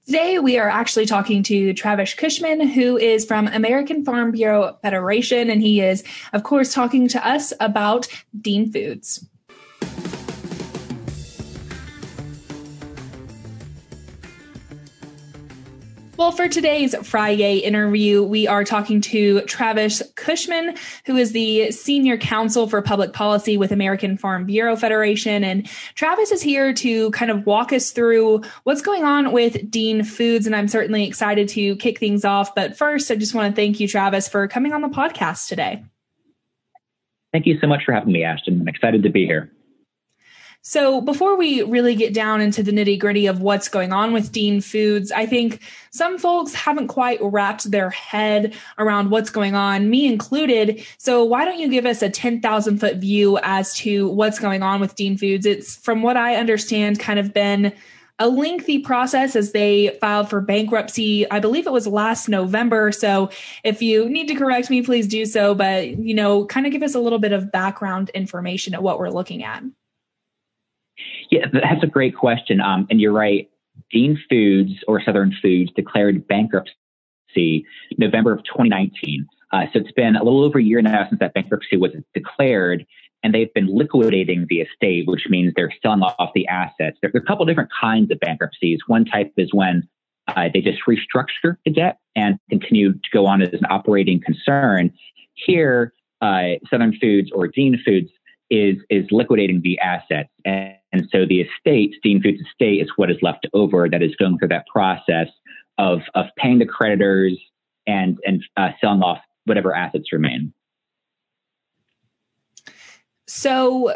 Today, 0.07 0.39
we 0.39 0.59
are 0.59 0.69
actually 0.69 1.07
talking 1.07 1.43
to 1.45 1.73
Travis 1.73 2.13
Cushman, 2.13 2.61
who 2.69 2.99
is 2.99 3.25
from 3.25 3.47
American 3.49 4.05
Farm 4.05 4.33
Bureau 4.33 4.77
Federation, 4.83 5.49
and 5.49 5.63
he 5.63 5.81
is, 5.81 6.05
of 6.35 6.43
course, 6.43 6.75
talking 6.75 7.09
to 7.09 7.27
us 7.27 7.55
about 7.59 8.07
Dean 8.39 8.71
Foods. 8.71 9.27
Well, 16.25 16.33
for 16.33 16.49
today's 16.49 16.95
Friday 17.07 17.59
interview, 17.59 18.23
we 18.23 18.49
are 18.49 18.65
talking 18.65 19.03
to 19.03 19.43
Travis 19.43 20.03
Cushman, 20.17 20.75
who 21.05 21.19
is 21.19 21.33
the 21.33 21.71
Senior 21.71 22.17
Counsel 22.17 22.67
for 22.67 22.81
Public 22.81 23.13
Policy 23.13 23.59
with 23.59 23.73
American 23.73 24.17
Farm 24.17 24.47
Bureau 24.47 24.75
Federation. 24.75 25.45
And 25.45 25.69
Travis 25.97 26.33
is 26.33 26.41
here 26.41 26.73
to 26.73 27.11
kind 27.11 27.31
of 27.31 27.45
walk 27.45 27.75
us 27.75 27.91
through 27.91 28.41
what's 28.63 28.81
going 28.81 29.05
on 29.05 29.33
with 29.33 29.71
Dean 29.71 30.03
Foods. 30.03 30.47
And 30.47 30.57
I'm 30.57 30.67
certainly 30.67 31.07
excited 31.07 31.47
to 31.51 31.77
kick 31.77 31.99
things 31.99 32.25
off. 32.25 32.55
But 32.55 32.75
first, 32.75 33.11
I 33.11 33.17
just 33.17 33.35
want 33.35 33.55
to 33.55 33.55
thank 33.55 33.79
you, 33.79 33.87
Travis, 33.87 34.27
for 34.27 34.49
coming 34.49 34.73
on 34.73 34.81
the 34.81 34.89
podcast 34.89 35.49
today. 35.49 35.85
Thank 37.35 37.45
you 37.45 37.59
so 37.61 37.67
much 37.67 37.85
for 37.85 37.93
having 37.93 38.15
me, 38.15 38.25
Ashton. 38.25 38.63
I'm 38.63 38.69
excited 38.69 39.03
to 39.03 39.11
be 39.11 39.27
here. 39.27 39.54
So, 40.67 41.03
before 41.03 41.37
we 41.37 41.61
really 41.63 41.95
get 41.95 42.15
down 42.15 42.41
into 42.41 42.63
the 42.63 42.73
nitty 42.73 42.99
gritty 42.99 43.27
of 43.27 43.43
what's 43.43 43.69
going 43.69 43.93
on 43.93 44.15
with 44.15 44.33
Dean 44.33 44.63
Foods, 44.63 45.13
I 45.13 45.27
think 45.27 45.61
some 45.91 46.17
folks 46.17 46.55
haven't 46.55 46.89
quite 46.89 47.19
wrapped 47.21 47.71
their 47.71 47.91
head 47.91 48.55
around 48.79 49.11
what's 49.11 49.29
going 49.29 49.55
on, 49.55 49.91
me 49.91 50.07
included. 50.07 50.83
So, 50.97 51.23
why 51.23 51.45
don't 51.45 51.59
you 51.59 51.69
give 51.69 51.85
us 51.85 52.01
a 52.01 52.09
10,000 52.09 52.79
foot 52.79 52.97
view 52.97 53.39
as 53.43 53.75
to 53.77 54.09
what's 54.09 54.39
going 54.39 54.63
on 54.63 54.81
with 54.81 54.95
Dean 54.95 55.19
Foods? 55.19 55.45
It's, 55.45 55.77
from 55.77 56.01
what 56.01 56.17
I 56.17 56.37
understand, 56.37 56.99
kind 56.99 57.19
of 57.19 57.35
been 57.35 57.71
a 58.19 58.29
lengthy 58.29 58.79
process 58.79 59.37
as 59.37 59.53
they 59.53 59.99
filed 60.01 60.31
for 60.31 60.41
bankruptcy. 60.41 61.31
I 61.31 61.41
believe 61.41 61.67
it 61.67 61.75
was 61.75 61.87
last 61.87 62.27
November. 62.27 62.91
So 62.91 63.29
if 63.65 63.83
you 63.83 64.09
need 64.09 64.29
to 64.29 64.35
correct 64.35 64.71
me, 64.71 64.81
please 64.81 65.07
do 65.09 65.27
so. 65.27 65.55
But, 65.55 65.99
you 65.99 66.15
know, 66.15 66.47
kind 66.47 66.65
of 66.65 66.73
give 66.73 66.83
us 66.83 66.95
a 66.95 67.01
little 67.01 67.19
bit 67.19 67.33
of 67.33 67.53
background 67.53 68.09
information 68.15 68.73
at 68.73 68.83
what 68.83 68.99
we're 68.99 69.11
looking 69.11 69.45
at. 69.45 69.63
Yeah, 71.35 71.47
that's 71.53 71.83
a 71.83 71.89
great 71.89 72.15
question. 72.15 72.61
Um, 72.61 72.87
and 72.91 73.01
you're 73.01 73.13
right. 73.13 73.51
Dean 73.91 74.17
Foods 74.31 74.71
or 74.87 75.03
Southern 75.03 75.35
Foods 75.43 75.73
declared 75.75 76.29
bankruptcy 76.29 77.67
November 77.99 78.33
of 78.33 78.45
2019. 78.45 79.27
Uh, 79.53 79.63
so 79.73 79.81
it's 79.81 79.91
been 79.93 80.15
a 80.15 80.23
little 80.23 80.45
over 80.45 80.61
a 80.61 80.63
year 80.63 80.81
now 80.81 81.05
since 81.09 81.19
that 81.19 81.35
bankruptcy 81.35 81.77
was 81.77 81.91
declared, 82.15 82.87
and 83.25 83.35
they've 83.35 83.53
been 83.53 83.67
liquidating 83.67 84.47
the 84.49 84.61
estate, 84.61 85.09
which 85.09 85.27
means 85.29 85.53
they're 85.57 85.73
selling 85.83 86.03
off 86.03 86.31
the 86.37 86.47
assets. 86.47 86.99
There, 87.03 87.11
there 87.13 87.21
are 87.21 87.25
a 87.25 87.27
couple 87.27 87.45
different 87.47 87.71
kinds 87.81 88.13
of 88.13 88.21
bankruptcies. 88.21 88.79
One 88.87 89.05
type 89.05 89.33
is 89.37 89.53
when 89.53 89.89
uh, 90.29 90.51
they 90.55 90.61
just 90.61 90.83
restructure 90.89 91.57
the 91.65 91.73
debt 91.73 91.99
and 92.15 92.39
continue 92.49 92.93
to 92.93 93.11
go 93.13 93.27
on 93.27 93.43
as 93.43 93.53
an 93.53 93.67
operating 93.69 94.21
concern. 94.21 94.93
Here, 95.35 95.93
uh, 96.21 96.61
Southern 96.71 96.97
Foods 97.01 97.31
or 97.35 97.49
Dean 97.49 97.77
Foods 97.85 98.11
is 98.55 98.77
is 98.91 99.07
liquidating 99.11 99.61
the 99.63 99.79
assets, 99.81 100.31
and, 100.45 100.75
and 100.93 101.09
so 101.11 101.27
the 101.27 101.43
estate, 101.43 101.95
Dean 102.03 102.23
Foods 102.23 102.41
estate, 102.41 102.81
is 102.81 102.91
what 102.97 103.11
is 103.11 103.17
left 103.23 103.47
over 103.53 103.89
that 103.89 104.03
is 104.03 104.15
going 104.17 104.39
through 104.39 104.49
that 104.49 104.67
process 104.67 105.29
of 105.79 106.01
of 106.15 106.27
paying 106.39 106.59
the 106.59 106.67
creditors 106.67 107.39
and 107.87 108.19
and 108.27 108.43
uh, 108.57 108.71
selling 108.81 109.03
off 109.03 109.19
whatever 109.45 109.75
assets 109.75 110.13
remain. 110.13 110.53
So, 113.27 113.95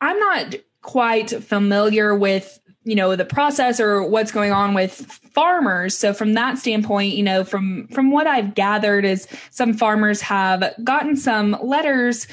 I'm 0.00 0.18
not 0.18 0.54
quite 0.82 1.30
familiar 1.42 2.14
with 2.14 2.60
you 2.84 2.94
know 2.94 3.14
the 3.14 3.24
process 3.24 3.78
or 3.78 4.02
what's 4.02 4.32
going 4.32 4.52
on 4.52 4.72
with 4.72 4.94
farmers 5.34 5.96
so 5.96 6.14
from 6.14 6.32
that 6.32 6.56
standpoint 6.56 7.14
you 7.14 7.22
know 7.22 7.44
from 7.44 7.86
from 7.88 8.10
what 8.10 8.26
i've 8.26 8.54
gathered 8.54 9.04
is 9.04 9.28
some 9.50 9.74
farmers 9.74 10.22
have 10.22 10.74
gotten 10.82 11.14
some 11.14 11.56
letters 11.62 12.26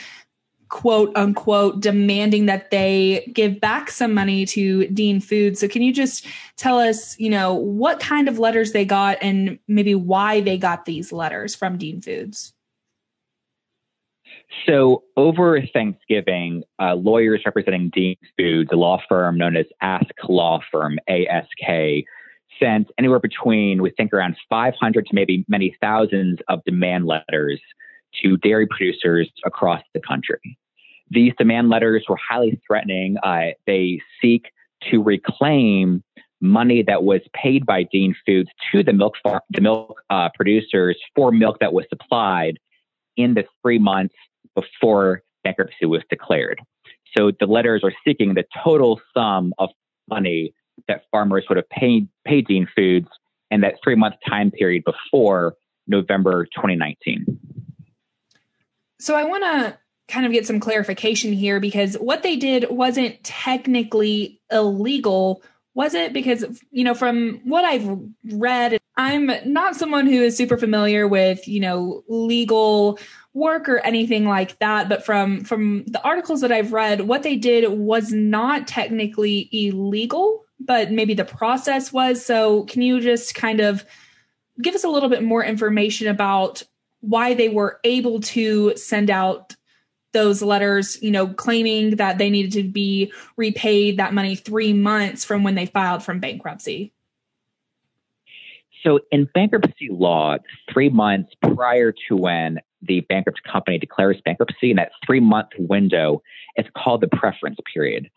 quote 0.69 1.11
unquote 1.15 1.79
demanding 1.79 2.45
that 2.47 2.71
they 2.71 3.29
give 3.33 3.59
back 3.59 3.89
some 3.89 4.13
money 4.13 4.45
to 4.45 4.87
Dean 4.87 5.19
Foods. 5.19 5.59
So 5.59 5.67
can 5.67 5.81
you 5.81 5.93
just 5.93 6.25
tell 6.55 6.79
us, 6.79 7.17
you 7.19 7.29
know, 7.29 7.53
what 7.53 7.99
kind 7.99 8.27
of 8.27 8.39
letters 8.39 8.71
they 8.71 8.85
got 8.85 9.17
and 9.21 9.59
maybe 9.67 9.95
why 9.95 10.41
they 10.41 10.57
got 10.57 10.85
these 10.85 11.11
letters 11.11 11.55
from 11.55 11.77
Dean 11.77 12.01
Foods? 12.01 12.53
So 14.65 15.03
over 15.15 15.61
Thanksgiving, 15.73 16.63
uh, 16.79 16.95
lawyers 16.95 17.41
representing 17.45 17.89
Dean 17.93 18.17
Foods, 18.37 18.69
a 18.71 18.75
law 18.75 19.01
firm 19.07 19.37
known 19.37 19.55
as 19.55 19.65
Ask 19.81 20.11
Law 20.27 20.61
Firm, 20.71 20.99
ASK, 21.07 22.05
sent 22.59 22.89
anywhere 22.97 23.19
between, 23.19 23.81
we 23.81 23.91
think, 23.91 24.13
around 24.13 24.35
500 24.49 25.05
to 25.05 25.15
maybe 25.15 25.45
many 25.47 25.75
thousands 25.81 26.39
of 26.47 26.63
demand 26.65 27.05
letters 27.05 27.61
to 28.23 28.37
dairy 28.37 28.67
producers 28.67 29.29
across 29.45 29.81
the 29.93 30.01
country. 30.01 30.57
these 31.09 31.33
demand 31.37 31.69
letters 31.69 32.03
were 32.09 32.17
highly 32.29 32.59
threatening. 32.67 33.17
Uh, 33.23 33.51
they 33.65 33.99
seek 34.21 34.51
to 34.91 35.01
reclaim 35.01 36.03
money 36.41 36.83
that 36.83 37.03
was 37.03 37.21
paid 37.33 37.65
by 37.65 37.83
Dean 37.83 38.15
Foods 38.25 38.49
to 38.71 38.83
the 38.83 38.93
milk 38.93 39.15
far- 39.23 39.41
the 39.49 39.61
milk 39.61 40.01
uh, 40.09 40.29
producers 40.35 40.97
for 41.15 41.31
milk 41.31 41.57
that 41.59 41.73
was 41.73 41.85
supplied 41.89 42.59
in 43.15 43.33
the 43.33 43.43
three 43.61 43.79
months 43.79 44.15
before 44.55 45.23
bankruptcy 45.43 45.85
was 45.85 46.03
declared. 46.09 46.59
So 47.17 47.31
the 47.39 47.47
letters 47.47 47.81
are 47.83 47.93
seeking 48.05 48.33
the 48.35 48.43
total 48.63 48.99
sum 49.15 49.53
of 49.57 49.69
money 50.09 50.53
that 50.87 51.03
farmers 51.11 51.45
would 51.49 51.57
have 51.57 51.69
paid 51.69 52.07
paid 52.25 52.45
Dean 52.47 52.67
Foods 52.75 53.07
in 53.49 53.61
that 53.61 53.75
three 53.83 53.95
month 53.95 54.15
time 54.27 54.51
period 54.51 54.83
before 54.83 55.55
November 55.87 56.45
2019. 56.55 57.25
So 58.99 59.15
I 59.15 59.23
want 59.23 59.43
to 59.43 59.77
kind 60.07 60.25
of 60.25 60.31
get 60.31 60.47
some 60.47 60.59
clarification 60.59 61.33
here 61.33 61.59
because 61.59 61.95
what 61.95 62.23
they 62.23 62.35
did 62.35 62.69
wasn't 62.69 63.21
technically 63.23 64.41
illegal 64.51 65.43
was 65.73 65.93
it? 65.93 66.11
Because 66.11 66.43
you 66.71 66.83
know 66.83 66.95
from 66.95 67.39
what 67.43 67.63
i've 67.65 67.99
read 68.31 68.79
i'm 68.95 69.29
not 69.45 69.75
someone 69.75 70.07
who 70.07 70.23
is 70.23 70.35
super 70.35 70.57
familiar 70.57 71.07
with 71.07 71.47
you 71.47 71.59
know 71.59 72.03
legal 72.07 72.97
work 73.33 73.69
or 73.69 73.77
anything 73.79 74.25
like 74.25 74.57
that 74.57 74.89
but 74.89 75.05
from 75.05 75.43
from 75.43 75.83
the 75.85 76.01
articles 76.03 76.41
that 76.41 76.51
i've 76.51 76.73
read 76.73 77.01
what 77.01 77.21
they 77.21 77.35
did 77.35 77.69
was 77.71 78.11
not 78.11 78.67
technically 78.67 79.49
illegal 79.51 80.43
but 80.59 80.91
maybe 80.91 81.13
the 81.13 81.25
process 81.25 81.93
was. 81.93 82.25
So 82.25 82.63
can 82.63 82.81
you 82.81 82.99
just 82.99 83.35
kind 83.35 83.59
of 83.59 83.85
give 84.61 84.75
us 84.75 84.83
a 84.83 84.89
little 84.89 85.09
bit 85.09 85.23
more 85.23 85.43
information 85.43 86.07
about 86.07 86.63
why 87.01 87.33
they 87.33 87.49
were 87.49 87.79
able 87.83 88.19
to 88.19 88.75
send 88.75 89.09
out 89.09 89.55
those 90.13 90.41
letters, 90.41 91.01
you 91.01 91.11
know, 91.11 91.27
claiming 91.27 91.97
that 91.97 92.17
they 92.17 92.29
needed 92.29 92.51
to 92.53 92.63
be 92.63 93.11
repaid 93.35 93.97
that 93.97 94.13
money 94.13 94.35
three 94.35 94.73
months 94.73 95.23
from 95.23 95.43
when 95.43 95.55
they 95.55 95.65
filed 95.65 96.03
from 96.03 96.19
bankruptcy? 96.19 96.93
So, 98.83 98.99
in 99.11 99.27
bankruptcy 99.33 99.89
law, 99.89 100.37
three 100.71 100.89
months 100.89 101.33
prior 101.41 101.93
to 102.07 102.15
when 102.15 102.59
the 102.81 103.01
bankrupt 103.01 103.41
company 103.43 103.77
declares 103.79 104.17
bankruptcy, 104.23 104.71
in 104.71 104.77
that 104.77 104.91
three 105.05 105.19
month 105.19 105.49
window, 105.57 106.21
it's 106.55 106.69
called 106.77 107.01
the 107.01 107.07
preference 107.07 107.57
period. 107.73 108.09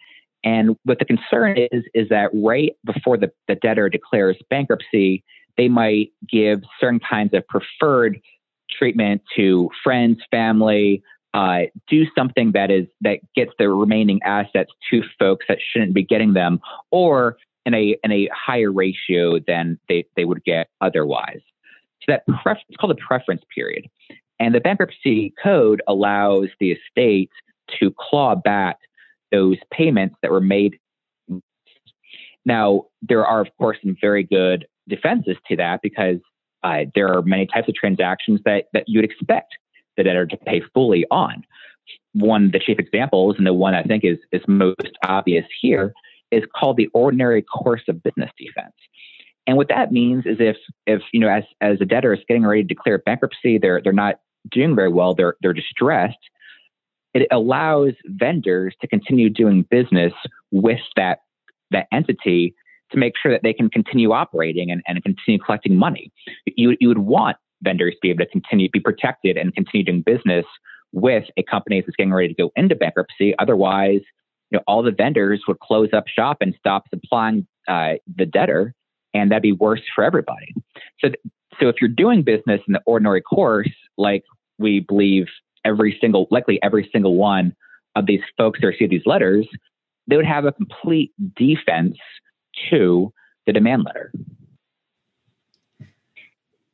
And 0.45 0.77
what 0.85 0.99
the 0.99 1.05
concern 1.05 1.57
is, 1.57 1.85
is 1.93 2.09
that 2.09 2.31
right 2.33 2.73
before 2.85 3.17
the, 3.19 3.31
the 3.47 3.57
debtor 3.57 3.89
declares 3.89 4.37
bankruptcy, 4.49 5.23
they 5.57 5.69
might 5.69 6.13
give 6.31 6.63
certain 6.79 7.01
kinds 7.01 7.35
of 7.35 7.47
preferred 7.47 8.21
treatment 8.77 9.23
to 9.37 9.71
friends, 9.83 10.19
family, 10.31 11.03
uh, 11.35 11.61
do 11.89 12.05
something 12.17 12.53
that 12.53 12.71
is 12.71 12.87
that 13.01 13.21
gets 13.35 13.53
the 13.59 13.69
remaining 13.69 14.21
assets 14.25 14.73
to 14.91 15.03
folks 15.19 15.47
that 15.49 15.59
shouldn't 15.61 15.95
be 15.95 16.03
getting 16.03 16.33
them, 16.35 16.61
or 16.91 17.37
in 17.67 17.75
a 17.75 17.97
in 18.03 18.11
a 18.11 18.29
higher 18.35 18.73
ratio 18.73 19.39
than 19.47 19.79
they, 19.89 20.05
they 20.17 20.25
would 20.25 20.43
get 20.45 20.69
otherwise. 20.81 21.41
So 22.03 22.13
that 22.13 22.25
pref- 22.43 22.59
it's 22.69 22.77
called 22.77 22.93
a 22.93 23.07
preference 23.07 23.43
period, 23.55 23.87
and 24.39 24.55
the 24.55 24.61
bankruptcy 24.61 25.33
code 25.43 25.83
allows 25.87 26.49
the 26.59 26.73
estate 26.73 27.31
to 27.79 27.95
claw 27.97 28.35
back 28.35 28.79
those 29.31 29.59
payments 29.71 30.17
that 30.23 30.33
were 30.33 30.41
made. 30.41 30.79
Now 32.45 32.87
there 33.03 33.25
are 33.25 33.41
of 33.41 33.49
course 33.59 33.79
some 33.83 33.97
very 34.01 34.25
good 34.25 34.67
defenses 34.89 35.37
to 35.47 35.57
that 35.57 35.81
because 35.83 36.19
uh, 36.63 36.85
there 36.95 37.09
are 37.09 37.23
many 37.23 37.47
types 37.47 37.69
of 37.69 37.75
transactions 37.75 38.41
that 38.45 38.65
that 38.73 38.85
you'd 38.87 39.05
expect 39.05 39.57
the 39.97 40.05
debtor 40.05 40.27
to 40.27 40.37
pay 40.37 40.63
fully 40.75 41.05
on. 41.11 41.45
One 42.13 42.47
of 42.47 42.53
the 42.53 42.59
chief 42.59 42.79
examples, 42.79 43.37
and 43.39 43.47
the 43.47 43.53
one 43.53 43.75
I 43.75 43.83
think 43.83 44.05
is, 44.05 44.19
is 44.33 44.43
most 44.47 44.99
obvious 45.05 45.45
here, 45.61 45.93
is 46.31 46.45
called 46.55 46.77
the 46.77 46.89
ordinary 46.93 47.43
course 47.43 47.83
of 47.89 48.03
business 48.03 48.31
defense. 48.39 48.75
And 49.47 49.57
what 49.57 49.69
that 49.69 49.93
means 49.93 50.27
is 50.27 50.37
if 50.39 50.57
if 50.87 51.03
you 51.13 51.21
know 51.21 51.29
as 51.29 51.45
as 51.61 51.81
a 51.81 51.85
debtor 51.85 52.13
is 52.13 52.21
getting 52.29 52.47
ready 52.47 52.63
to 52.63 52.69
declare 52.69 52.99
bankruptcy, 52.99 53.59
they're 53.59 53.81
they're 53.83 53.93
not 53.93 54.21
doing 54.51 54.75
very 54.75 54.91
well, 54.91 55.15
they're 55.15 55.37
they're 55.41 55.53
distressed. 55.53 56.19
It 57.15 57.27
allows 57.33 57.93
vendors 58.05 58.77
to 58.81 58.87
continue 58.87 59.31
doing 59.31 59.63
business 59.63 60.13
with 60.51 60.81
that 60.97 61.21
that 61.71 61.87
entity 61.93 62.55
to 62.93 62.99
make 62.99 63.15
sure 63.21 63.33
that 63.33 63.43
they 63.43 63.53
can 63.53 63.71
continue 63.71 64.13
operating 64.13 64.71
and, 64.71 64.83
and 64.87 65.03
continue 65.03 65.39
collecting 65.39 65.77
money. 65.77 66.13
You, 66.47 66.77
you 66.81 66.89
would 66.89 66.99
want 66.99 67.37
vendors 67.63 67.95
to 67.95 67.99
be 68.03 68.11
able 68.11 68.25
to 68.25 68.31
continue 68.31 68.69
be 68.73 68.81
protected 68.81 69.37
and 69.37 69.55
continue 69.55 69.85
doing 69.85 70.03
business 70.03 70.45
with 70.93 71.25
a 71.37 71.43
company 71.43 71.81
that's 71.81 71.97
getting 71.97 72.13
ready 72.13 72.29
to 72.29 72.35
go 72.35 72.51
into 72.57 72.75
bankruptcy. 72.75 73.35
Otherwise, 73.39 74.01
you 74.51 74.59
know, 74.59 74.63
all 74.67 74.83
the 74.83 74.91
vendors 74.91 75.43
would 75.47 75.61
close 75.61 75.89
up 75.93 76.05
shop 76.09 76.39
and 76.41 76.55
stop 76.59 76.85
supplying 76.91 77.47
uh, 77.69 77.95
the 78.17 78.27
debtor, 78.27 78.75
and 79.15 79.31
that'd 79.31 79.43
be 79.43 79.53
worse 79.53 79.83
for 79.95 80.03
everybody. 80.03 80.53
So, 81.01 81.09
th- 81.09 81.21
so 81.61 81.69
if 81.69 81.77
you're 81.81 81.89
doing 81.89 82.23
business 82.23 82.61
in 82.67 82.73
the 82.73 82.81
ordinary 82.87 83.21
course, 83.21 83.71
like 83.99 84.25
we 84.59 84.81
believe 84.81 85.27
every 85.65 85.97
single, 86.01 86.27
likely 86.31 86.59
every 86.63 86.89
single 86.93 87.17
one 87.17 87.55
of 87.97 88.07
these 88.07 88.21
folks 88.37 88.61
that 88.61 88.67
receive 88.67 88.91
these 88.91 89.07
letters, 89.07 89.47
they 90.07 90.17
would 90.17 90.27
have 90.27 90.45
a 90.45 90.53
complete 90.53 91.13
defense 91.37 91.97
to 92.69 93.13
the 93.47 93.53
demand 93.53 93.85
letter. 93.85 94.13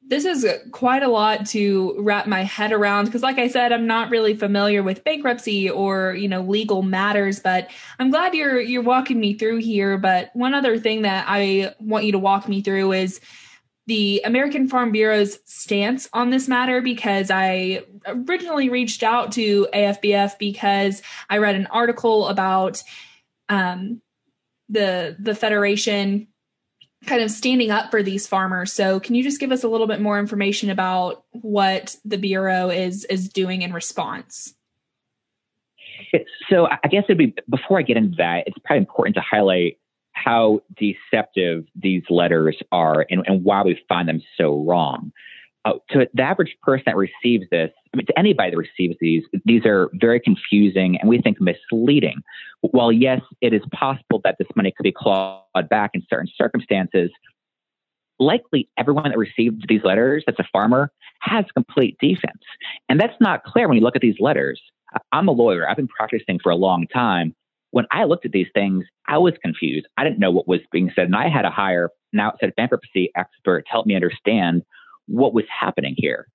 This 0.09 0.25
is 0.25 0.47
quite 0.71 1.03
a 1.03 1.09
lot 1.09 1.47
to 1.47 1.97
wrap 1.99 2.29
my 2.29 2.45
head 2.45 2.71
around 2.71 3.07
because 3.07 3.23
like 3.23 3.39
i 3.39 3.49
said 3.49 3.73
i'm 3.73 3.89
not 3.89 4.09
really 4.09 4.37
familiar 4.37 4.85
with 4.85 5.03
bankruptcy 5.03 5.69
or 5.69 6.15
you 6.15 6.29
know 6.29 6.43
legal 6.43 6.83
matters 6.83 7.41
but 7.41 7.69
i'm 7.99 8.11
glad 8.11 8.33
you're 8.33 8.61
you're 8.61 8.83
walking 8.83 9.19
me 9.19 9.35
through 9.35 9.57
here. 9.57 9.99
But 9.99 10.31
one 10.35 10.55
other 10.55 10.79
thing 10.79 11.03
that 11.03 11.25
i 11.27 11.75
want 11.81 12.05
you 12.05 12.13
to 12.13 12.21
walk 12.21 12.49
me 12.49 12.63
through 12.63 12.93
is 12.93 13.21
the 13.89 14.23
american 14.25 14.69
farm 14.69 14.93
bureau's 14.93 15.41
stance 15.45 16.09
on 16.13 16.31
this 16.31 16.47
matter 16.47 16.81
because 16.81 17.29
i 17.29 17.83
originally 18.07 18.69
reached 18.69 19.03
out 19.03 19.33
to 19.33 19.67
afbf 19.75 20.39
because 20.39 21.03
i 21.31 21.39
read 21.39 21.57
an 21.57 21.67
article 21.67 22.29
about 22.29 22.81
um, 23.49 24.01
the 24.69 25.17
the 25.19 25.35
federation 25.35 26.29
kind 27.07 27.23
of 27.23 27.31
standing 27.31 27.71
up 27.71 27.91
for 27.91 28.03
these 28.03 28.27
farmers. 28.27 28.73
So 28.73 28.99
can 28.99 29.15
you 29.15 29.23
just 29.23 29.39
give 29.39 29.53
us 29.53 29.63
a 29.63 29.69
little 29.69 29.87
bit 29.87 30.01
more 30.01 30.19
information 30.19 30.71
about 30.71 31.25
what 31.33 31.97
the 32.05 32.19
bureau 32.19 32.69
is 32.71 33.05
is 33.05 33.29
doing 33.29 33.63
in 33.63 33.73
response? 33.73 34.55
So 36.49 36.67
I 36.67 36.89
guess 36.89 37.05
it'd 37.09 37.19
be 37.19 37.35
before 37.49 37.79
I 37.79 37.83
get 37.83 37.97
into 37.97 38.17
that, 38.17 38.45
it's 38.47 38.59
probably 38.65 38.81
important 38.81 39.17
to 39.17 39.23
highlight 39.23 39.79
how 40.13 40.63
deceptive 40.77 41.67
these 41.75 42.03
letters 42.09 42.57
are 42.73 43.07
and, 43.11 43.23
and 43.27 43.45
why 43.45 43.63
we 43.63 43.79
find 43.89 44.09
them 44.09 44.23
so 44.39 44.65
wrong 44.65 45.13
uh, 45.67 45.73
to 45.91 46.07
the 46.15 46.23
average 46.23 46.57
person 46.63 46.85
that 46.87 46.97
receives 46.97 47.45
this, 47.51 47.71
I 47.93 47.97
mean, 47.97 48.07
to 48.07 48.19
anybody 48.19 48.51
that 48.51 48.57
receives 48.57 48.97
these, 49.01 49.25
these 49.45 49.67
are 49.67 49.91
very 49.95 50.21
confusing 50.21 50.97
and 51.01 51.09
we 51.09 51.21
think 51.21 51.41
misleading. 51.41 52.23
While 52.61 52.93
yes, 52.93 53.21
it 53.41 53.53
is 53.53 53.63
possible 53.73 54.21
that 54.23 54.37
this 54.39 54.47
money 54.55 54.73
could 54.75 54.85
be 54.85 54.95
clawed 54.97 55.69
back 55.69 55.91
in 55.95 56.03
certain 56.09 56.29
circumstances, 56.37 57.11
likely 58.21 58.69
everyone 58.79 59.11
that 59.11 59.19
received 59.19 59.65
these 59.69 59.83
letters 59.83 60.23
that's 60.25 60.39
a 60.39 60.47
farmer 60.53 60.93
has 61.21 61.45
complete 61.55 61.97
defense. 62.01 62.43
And 62.89 63.01
that's 63.01 63.21
not 63.21 63.43
clear 63.43 63.67
when 63.67 63.77
you 63.77 63.83
look 63.83 63.97
at 63.97 64.03
these 64.03 64.21
letters. 64.21 64.61
I'm 65.11 65.27
a 65.27 65.33
lawyer. 65.33 65.69
I've 65.69 65.77
been 65.77 65.89
practicing 65.89 66.39
for 66.41 66.51
a 66.51 66.57
long 66.57 66.87
time. 66.95 67.35
When 67.73 67.87
I 67.91 68.05
looked 68.05 68.25
at 68.25 68.31
these 68.31 68.47
things, 68.55 68.85
I 69.09 69.19
was 69.19 69.35
confused. 69.43 69.87
I 69.97 70.05
didn't 70.05 70.21
know 70.21 70.31
what 70.31 70.47
was 70.47 70.61
being 70.71 70.93
said. 70.95 71.07
And 71.07 71.17
I 71.17 71.29
had 71.29 71.43
to 71.43 71.51
hire 71.51 71.91
an 72.13 72.21
outside 72.21 72.55
bankruptcy 72.57 73.11
expert 73.17 73.63
to 73.63 73.71
help 73.71 73.87
me 73.87 73.97
understand 73.97 74.63
what 75.07 75.35
was 75.35 75.45
happening 75.49 75.95
here. 75.97 76.27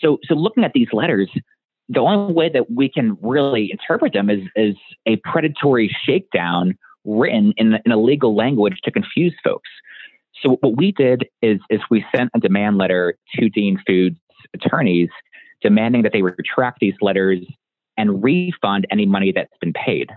So, 0.00 0.18
so 0.24 0.34
looking 0.34 0.64
at 0.64 0.72
these 0.72 0.88
letters, 0.92 1.28
the 1.88 2.00
only 2.00 2.34
way 2.34 2.50
that 2.50 2.70
we 2.70 2.88
can 2.88 3.16
really 3.22 3.70
interpret 3.70 4.12
them 4.12 4.28
is, 4.30 4.40
is 4.54 4.76
a 5.06 5.16
predatory 5.24 5.94
shakedown 6.04 6.76
written 7.04 7.54
in, 7.56 7.78
in 7.84 7.92
a 7.92 7.96
legal 7.96 8.36
language 8.36 8.78
to 8.84 8.90
confuse 8.90 9.34
folks. 9.42 9.68
So 10.42 10.58
what 10.60 10.76
we 10.76 10.92
did 10.92 11.26
is, 11.42 11.58
is 11.70 11.80
we 11.90 12.04
sent 12.14 12.30
a 12.34 12.40
demand 12.40 12.78
letter 12.78 13.16
to 13.34 13.48
Dean 13.48 13.82
Foods 13.86 14.18
attorneys 14.54 15.08
demanding 15.60 16.02
that 16.02 16.12
they 16.12 16.22
retract 16.22 16.78
these 16.80 16.94
letters 17.00 17.40
and 17.96 18.22
refund 18.22 18.86
any 18.90 19.06
money 19.06 19.32
that's 19.34 19.56
been 19.60 19.72
paid. 19.72 20.10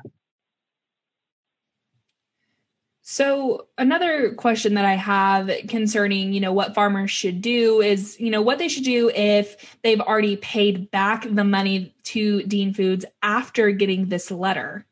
So 3.11 3.67
another 3.77 4.33
question 4.35 4.75
that 4.75 4.85
I 4.85 4.93
have 4.93 5.51
concerning, 5.67 6.31
you 6.31 6.39
know, 6.39 6.53
what 6.53 6.73
farmers 6.73 7.11
should 7.11 7.41
do 7.41 7.81
is, 7.81 8.17
you 8.21 8.31
know, 8.31 8.41
what 8.41 8.57
they 8.57 8.69
should 8.69 8.85
do 8.85 9.09
if 9.09 9.77
they've 9.83 9.99
already 9.99 10.37
paid 10.37 10.89
back 10.91 11.27
the 11.29 11.43
money 11.43 11.93
to 12.03 12.41
Dean 12.43 12.73
Foods 12.73 13.03
after 13.21 13.69
getting 13.71 14.07
this 14.07 14.31
letter. 14.31 14.85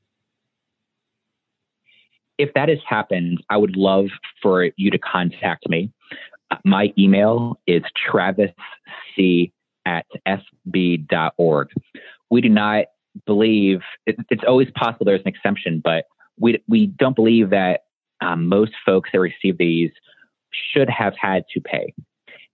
If 2.38 2.54
that 2.56 2.68
has 2.68 2.80
happened, 2.86 3.42
I 3.50 3.56
would 3.56 3.78
love 3.78 4.08
for 4.42 4.70
you 4.76 4.92
to 4.92 4.98
contact 4.98 5.70
me. 5.70 5.90
My 6.66 6.92
email 6.98 7.58
is 7.68 7.84
travisc 8.12 8.52
at 9.86 10.06
fb.org. 10.28 11.70
We 12.30 12.42
do 12.42 12.50
not 12.50 12.88
believe 13.26 13.80
it, 14.06 14.18
it's 14.30 14.44
always 14.46 14.70
possible 14.72 15.06
there's 15.06 15.22
an 15.22 15.30
exemption, 15.30 15.80
but 15.82 16.04
we 16.38 16.62
we 16.68 16.88
don't 16.88 17.16
believe 17.16 17.52
that 17.52 17.84
um, 18.22 18.48
most 18.48 18.72
folks 18.86 19.10
that 19.14 19.20
receive 19.20 19.58
these 19.58 19.92
should 20.52 20.90
have 20.90 21.14
had 21.20 21.44
to 21.54 21.62
pay. 21.62 21.94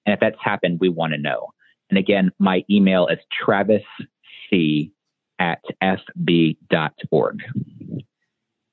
And 0.05 0.13
if 0.13 0.19
that's 0.19 0.37
happened, 0.41 0.79
we 0.79 0.89
want 0.89 1.13
to 1.13 1.17
know. 1.17 1.49
And 1.89 1.97
again, 1.97 2.31
my 2.39 2.63
email 2.69 3.07
is 3.07 3.19
travisc 3.45 3.83
at 5.39 5.61
fb.org. 5.83 7.43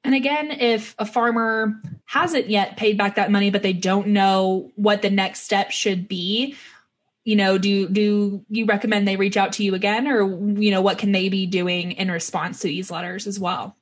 And 0.05 0.15
again, 0.15 0.51
if 0.51 0.95
a 0.99 1.07
farmer 1.07 1.81
hasn't 2.07 2.51
yet 2.51 2.77
paid 2.77 2.99
back 2.99 3.17
that 3.17 3.31
money, 3.31 3.51
but 3.51 3.63
they 3.63 3.73
don't 3.73 4.09
know 4.09 4.71
what 4.77 5.03
the 5.03 5.11
next 5.11 5.43
step 5.43 5.71
should 5.71 6.09
be, 6.09 6.57
you 7.25 7.37
know, 7.37 7.57
do 7.57 7.89
do 7.89 8.45
you 8.49 8.65
recommend 8.65 9.07
they 9.07 9.17
reach 9.17 9.37
out 9.37 9.53
to 9.55 9.65
you 9.65 9.75
again, 9.75 10.09
or 10.09 10.23
you 10.61 10.73
know, 10.73 10.81
what 10.81 10.99
can 10.99 11.13
they 11.13 11.29
be 11.29 11.47
doing 11.47 11.93
in 11.93 12.11
response 12.11 12.61
to 12.61 12.67
these 12.67 12.91
letters 12.91 13.29
as 13.29 13.39
well? 13.39 13.77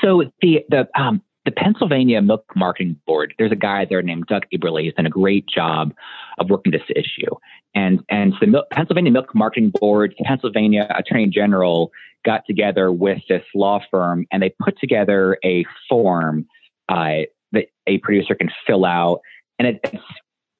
So 0.00 0.24
the 0.40 0.64
the 0.68 0.88
um, 0.94 1.22
the 1.44 1.50
Pennsylvania 1.50 2.22
Milk 2.22 2.44
Marketing 2.54 3.00
Board, 3.06 3.34
there's 3.38 3.52
a 3.52 3.56
guy 3.56 3.84
there 3.84 4.02
named 4.02 4.26
Doug 4.26 4.44
Eberle. 4.54 4.82
He's 4.82 4.94
done 4.94 5.06
a 5.06 5.10
great 5.10 5.46
job 5.48 5.92
of 6.38 6.50
working 6.50 6.72
this 6.72 6.82
issue. 6.90 7.34
And, 7.74 8.00
and 8.08 8.34
the 8.40 8.46
Mil- 8.46 8.64
Pennsylvania 8.70 9.10
Milk 9.10 9.34
Marketing 9.34 9.72
Board, 9.80 10.14
Pennsylvania 10.22 10.86
Attorney 10.94 11.26
General 11.26 11.90
got 12.24 12.46
together 12.46 12.92
with 12.92 13.18
this 13.28 13.42
law 13.54 13.80
firm 13.90 14.26
and 14.30 14.42
they 14.42 14.54
put 14.62 14.78
together 14.78 15.36
a 15.44 15.64
form 15.88 16.46
uh, 16.88 17.22
that 17.50 17.66
a 17.88 17.98
producer 17.98 18.34
can 18.36 18.50
fill 18.66 18.84
out. 18.84 19.20
And 19.58 19.66
it, 19.68 19.80
it's, 19.84 20.04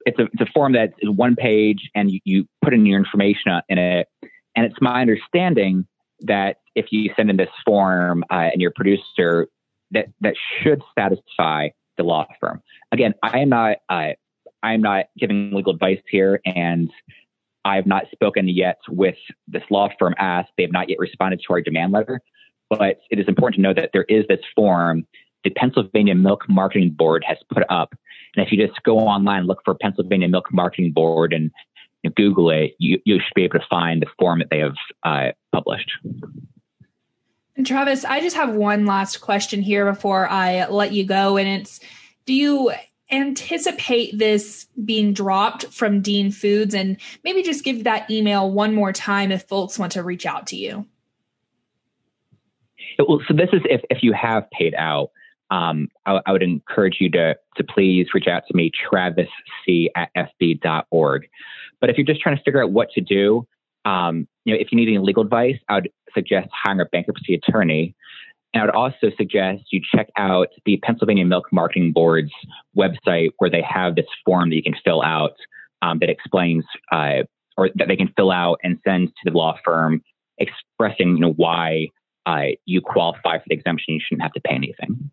it's, 0.05 0.19
a, 0.19 0.23
it's 0.23 0.41
a 0.41 0.51
form 0.53 0.73
that 0.73 0.93
is 0.99 1.09
one 1.09 1.35
page 1.37 1.89
and 1.95 2.11
you, 2.11 2.19
you 2.25 2.47
put 2.61 2.73
in 2.73 2.85
your 2.85 2.99
information 2.99 3.53
in 3.69 3.77
it. 3.77 4.07
And 4.55 4.65
it's 4.65 4.81
my 4.81 4.99
understanding 4.99 5.87
that 6.23 6.57
if 6.75 6.87
you 6.91 7.11
send 7.15 7.29
in 7.29 7.37
this 7.37 7.49
form 7.65 8.23
uh, 8.31 8.49
and 8.51 8.61
your 8.61 8.71
producer 8.75 9.47
that 9.91 10.07
that 10.21 10.35
should 10.61 10.81
satisfy 10.97 11.69
the 11.97 12.03
law 12.03 12.25
firm. 12.39 12.61
Again, 12.91 13.13
I 13.23 13.39
am 13.39 13.49
not 13.49 13.77
uh, 13.89 14.13
I 14.63 14.73
am 14.73 14.81
not 14.81 15.05
giving 15.17 15.51
legal 15.53 15.73
advice 15.73 16.01
here, 16.09 16.41
and 16.45 16.89
I 17.65 17.75
have 17.75 17.85
not 17.85 18.05
spoken 18.11 18.47
yet 18.47 18.79
with 18.89 19.15
this 19.47 19.63
law 19.69 19.89
firm. 19.99 20.15
Asked, 20.17 20.51
they 20.57 20.63
have 20.63 20.71
not 20.71 20.89
yet 20.89 20.99
responded 20.99 21.41
to 21.45 21.53
our 21.53 21.61
demand 21.61 21.91
letter, 21.91 22.19
but 22.69 22.99
it 23.09 23.19
is 23.19 23.27
important 23.27 23.55
to 23.55 23.61
know 23.61 23.73
that 23.73 23.91
there 23.93 24.05
is 24.09 24.25
this 24.27 24.39
form 24.55 25.05
the 25.43 25.49
Pennsylvania 25.51 26.15
Milk 26.15 26.47
Marketing 26.47 26.89
Board 26.89 27.23
has 27.27 27.37
put 27.53 27.63
up, 27.69 27.93
and 28.35 28.45
if 28.45 28.51
you 28.51 28.65
just 28.65 28.81
go 28.83 28.97
online, 28.97 29.45
look 29.45 29.59
for 29.63 29.75
Pennsylvania 29.75 30.27
Milk 30.27 30.51
Marketing 30.51 30.91
Board, 30.91 31.33
and 31.33 31.51
you 32.03 32.09
know, 32.09 32.13
Google 32.15 32.51
it, 32.51 32.75
you, 32.77 32.99
you 33.05 33.15
should 33.15 33.33
be 33.33 33.43
able 33.43 33.59
to 33.59 33.65
find 33.69 34.01
the 34.01 34.07
form 34.19 34.39
that 34.39 34.49
they 34.51 34.59
have 34.59 34.75
uh, 35.03 35.31
published. 35.51 35.89
And 37.55 37.65
Travis, 37.65 38.03
I 38.03 38.19
just 38.19 38.35
have 38.35 38.55
one 38.55 38.85
last 38.85 39.21
question 39.21 39.61
here 39.61 39.91
before 39.91 40.27
I 40.27 40.67
let 40.67 40.91
you 40.91 41.05
go. 41.05 41.37
And 41.37 41.47
it's 41.47 41.79
do 42.25 42.33
you 42.33 42.71
anticipate 43.11 44.17
this 44.17 44.65
being 44.83 45.13
dropped 45.13 45.65
from 45.67 46.01
Dean 46.01 46.31
Foods? 46.31 46.73
And 46.73 46.97
maybe 47.23 47.43
just 47.43 47.63
give 47.63 47.83
that 47.83 48.09
email 48.09 48.49
one 48.49 48.73
more 48.73 48.91
time 48.91 49.31
if 49.31 49.43
folks 49.43 49.77
want 49.77 49.91
to 49.93 50.03
reach 50.03 50.25
out 50.25 50.47
to 50.47 50.55
you. 50.55 50.85
Well, 52.99 53.21
so 53.27 53.33
this 53.33 53.49
is 53.53 53.61
if, 53.65 53.81
if 53.89 54.03
you 54.03 54.13
have 54.13 54.49
paid 54.51 54.73
out. 54.75 55.11
Um, 55.51 55.89
I, 56.07 56.19
I, 56.25 56.31
would 56.31 56.41
encourage 56.41 56.97
you 56.99 57.11
to 57.11 57.35
to 57.57 57.63
please 57.63 58.07
reach 58.15 58.27
out 58.27 58.43
to 58.47 58.55
me, 58.55 58.71
Travis 58.89 59.27
C 59.63 59.91
at 59.95 60.09
fb.org. 60.15 61.27
But 61.83 61.89
if 61.89 61.97
you're 61.97 62.05
just 62.05 62.21
trying 62.21 62.37
to 62.37 62.43
figure 62.43 62.63
out 62.63 62.71
what 62.71 62.91
to 62.91 63.01
do, 63.01 63.45
um, 63.83 64.25
you 64.45 64.53
know, 64.53 64.57
if 64.57 64.71
you 64.71 64.77
need 64.77 64.87
any 64.87 64.99
legal 64.99 65.21
advice, 65.21 65.57
I 65.67 65.73
would 65.73 65.89
suggest 66.13 66.47
hiring 66.53 66.79
a 66.79 66.85
bankruptcy 66.85 67.33
attorney. 67.33 67.93
And 68.53 68.61
I 68.61 68.65
would 68.65 68.73
also 68.73 69.11
suggest 69.17 69.63
you 69.69 69.81
check 69.93 70.07
out 70.17 70.47
the 70.63 70.77
Pennsylvania 70.77 71.25
Milk 71.25 71.51
Marketing 71.51 71.91
Board's 71.91 72.31
website 72.77 73.31
where 73.39 73.49
they 73.49 73.61
have 73.61 73.95
this 73.95 74.05
form 74.23 74.49
that 74.51 74.55
you 74.55 74.63
can 74.63 74.75
fill 74.85 75.03
out 75.03 75.33
um, 75.81 75.99
that 75.99 76.09
explains 76.09 76.63
uh, 76.93 77.23
or 77.57 77.69
that 77.75 77.89
they 77.89 77.97
can 77.97 78.13
fill 78.15 78.31
out 78.31 78.61
and 78.63 78.79
send 78.87 79.09
to 79.09 79.29
the 79.29 79.37
law 79.37 79.57
firm 79.65 80.01
expressing 80.37 81.17
you 81.17 81.19
know 81.19 81.33
why 81.33 81.87
uh, 82.25 82.55
you 82.63 82.79
qualify 82.79 83.39
for 83.39 83.45
the 83.49 83.55
exemption. 83.55 83.95
You 83.95 83.99
shouldn't 83.99 84.23
have 84.23 84.31
to 84.31 84.39
pay 84.39 84.55
anything. 84.55 85.11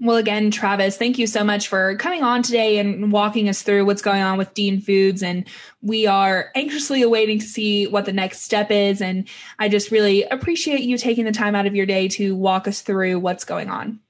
Well, 0.00 0.16
again, 0.16 0.50
Travis, 0.50 0.96
thank 0.96 1.18
you 1.18 1.26
so 1.26 1.44
much 1.44 1.68
for 1.68 1.96
coming 1.96 2.22
on 2.22 2.42
today 2.42 2.78
and 2.78 3.12
walking 3.12 3.48
us 3.48 3.62
through 3.62 3.86
what's 3.86 4.02
going 4.02 4.22
on 4.22 4.36
with 4.36 4.52
Dean 4.52 4.80
Foods. 4.80 5.22
And 5.22 5.48
we 5.82 6.06
are 6.06 6.50
anxiously 6.54 7.02
awaiting 7.02 7.38
to 7.38 7.46
see 7.46 7.86
what 7.86 8.04
the 8.04 8.12
next 8.12 8.42
step 8.42 8.70
is. 8.70 9.00
And 9.00 9.28
I 9.58 9.68
just 9.68 9.90
really 9.90 10.24
appreciate 10.24 10.80
you 10.80 10.98
taking 10.98 11.24
the 11.24 11.32
time 11.32 11.54
out 11.54 11.66
of 11.66 11.74
your 11.74 11.86
day 11.86 12.08
to 12.08 12.34
walk 12.34 12.66
us 12.66 12.80
through 12.80 13.20
what's 13.20 13.44
going 13.44 13.70
on. 13.70 14.00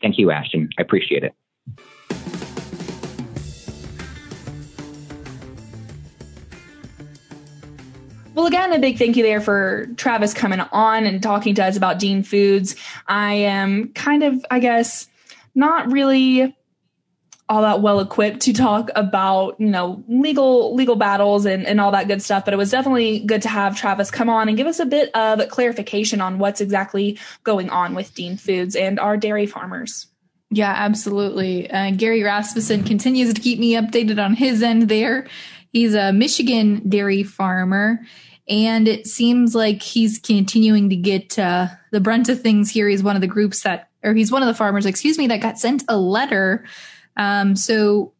Thank 0.00 0.18
you, 0.18 0.32
Ashton. 0.32 0.68
I 0.78 0.82
appreciate 0.82 1.22
it. 1.22 1.34
Well, 8.34 8.46
again, 8.46 8.72
a 8.72 8.78
big 8.78 8.96
thank 8.96 9.16
you 9.16 9.22
there 9.22 9.42
for 9.42 9.88
Travis 9.96 10.32
coming 10.32 10.60
on 10.60 11.04
and 11.04 11.22
talking 11.22 11.54
to 11.56 11.64
us 11.64 11.76
about 11.76 11.98
Dean 11.98 12.22
Foods. 12.22 12.76
I 13.06 13.34
am 13.34 13.88
kind 13.92 14.22
of, 14.22 14.44
I 14.50 14.58
guess, 14.58 15.06
not 15.54 15.92
really 15.92 16.56
all 17.50 17.60
that 17.60 17.82
well 17.82 18.00
equipped 18.00 18.40
to 18.40 18.54
talk 18.54 18.88
about 18.94 19.60
you 19.60 19.66
know 19.66 20.02
legal 20.08 20.74
legal 20.74 20.96
battles 20.96 21.44
and, 21.44 21.66
and 21.66 21.82
all 21.82 21.90
that 21.90 22.08
good 22.08 22.22
stuff 22.22 22.46
but 22.46 22.54
it 22.54 22.56
was 22.56 22.70
definitely 22.70 23.18
good 23.18 23.42
to 23.42 23.48
have 23.48 23.76
travis 23.76 24.10
come 24.10 24.30
on 24.30 24.48
and 24.48 24.56
give 24.56 24.66
us 24.66 24.80
a 24.80 24.86
bit 24.86 25.14
of 25.14 25.46
clarification 25.48 26.22
on 26.22 26.38
what's 26.38 26.62
exactly 26.62 27.18
going 27.44 27.68
on 27.68 27.94
with 27.94 28.14
dean 28.14 28.38
foods 28.38 28.74
and 28.74 28.98
our 28.98 29.18
dairy 29.18 29.44
farmers. 29.44 30.06
Yeah 30.50 30.72
absolutely. 30.74 31.70
Uh, 31.70 31.90
gary 31.90 32.22
rasmussen 32.22 32.84
continues 32.84 33.34
to 33.34 33.40
keep 33.40 33.58
me 33.58 33.74
updated 33.74 34.24
on 34.24 34.34
his 34.34 34.62
end 34.62 34.88
there 34.88 35.26
He's 35.72 35.94
a 35.94 36.12
Michigan 36.12 36.88
dairy 36.88 37.22
farmer, 37.22 38.00
and 38.48 38.86
it 38.86 39.06
seems 39.06 39.54
like 39.54 39.82
he's 39.82 40.18
continuing 40.18 40.90
to 40.90 40.96
get 40.96 41.38
uh, 41.38 41.68
the 41.90 42.00
brunt 42.00 42.28
of 42.28 42.42
things 42.42 42.70
here. 42.70 42.88
He's 42.88 43.02
one 43.02 43.16
of 43.16 43.22
the 43.22 43.26
groups 43.26 43.62
that, 43.62 43.88
or 44.02 44.12
he's 44.12 44.30
one 44.30 44.42
of 44.42 44.48
the 44.48 44.54
farmers, 44.54 44.84
excuse 44.84 45.16
me, 45.16 45.28
that 45.28 45.40
got 45.40 45.58
sent 45.58 45.82
a 45.88 45.96
letter. 45.96 46.66
Um, 47.16 47.56
so 47.56 48.12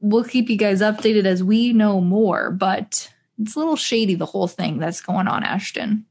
we'll 0.00 0.24
keep 0.24 0.48
you 0.48 0.56
guys 0.56 0.80
updated 0.80 1.26
as 1.26 1.44
we 1.44 1.72
know 1.72 2.00
more, 2.00 2.50
but 2.50 3.12
it's 3.38 3.54
a 3.54 3.58
little 3.58 3.76
shady, 3.76 4.14
the 4.14 4.26
whole 4.26 4.48
thing 4.48 4.78
that's 4.78 5.00
going 5.00 5.28
on, 5.28 5.44
Ashton. 5.44 6.06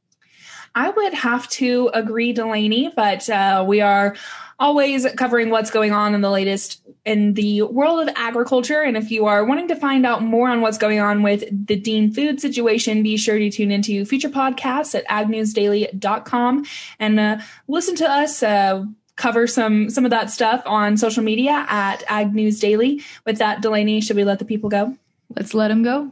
I 0.76 0.90
would 0.90 1.14
have 1.16 1.50
to 1.50 1.90
agree, 1.94 2.34
Delaney, 2.34 2.92
but 2.96 3.28
uh, 3.30 3.66
we 3.68 3.82
are 3.82 4.16
always 4.60 5.06
covering 5.16 5.50
what's 5.50 5.72
going 5.72 5.92
on 5.92 6.16
in 6.16 6.22
the 6.22 6.32
latest 6.32 6.82
in 7.06 7.36
the 7.36 7.62
world 7.62 8.08
of 8.08 8.14
agriculture. 8.18 8.82
And 8.82 8.98
if 8.98 9.12
you 9.12 9.26
are 9.26 9.46
wanting 9.46 9.68
to 9.70 9.76
find 9.76 10.06
out 10.06 10.24
more 10.24 10.50
on 10.50 10.62
what's 10.62 10.78
going 10.78 11.00
on 11.00 11.24
with 11.24 11.44
the 11.68 11.76
Dean 11.76 12.12
Food 12.12 12.42
situation, 12.42 13.04
be 13.04 13.18
sure 13.18 13.38
to 13.38 13.50
tune 13.50 13.72
into 13.72 14.06
future 14.06 14.30
podcasts 14.30 14.96
at 14.96 15.08
agnewsdaily.com 15.08 16.66
and 17.00 17.20
uh, 17.20 17.38
listen 17.68 17.96
to 17.96 18.10
us. 18.10 18.44
Uh, 18.44 18.86
cover 19.16 19.48
some 19.48 19.90
some 19.90 20.06
of 20.06 20.12
that 20.12 20.30
stuff 20.30 20.62
on 20.68 20.96
social 20.96 21.24
media 21.24 21.66
at 21.70 22.04
Ag 22.08 22.36
News 22.36 22.60
Daily. 22.60 23.02
With 23.26 23.40
that, 23.40 23.62
Delaney, 23.62 24.00
should 24.00 24.16
we 24.16 24.24
let 24.24 24.38
the 24.38 24.46
people 24.46 24.70
go? 24.70 24.96
Let's 25.36 25.56
let 25.56 25.70
them 25.70 25.84
go. 25.84 26.12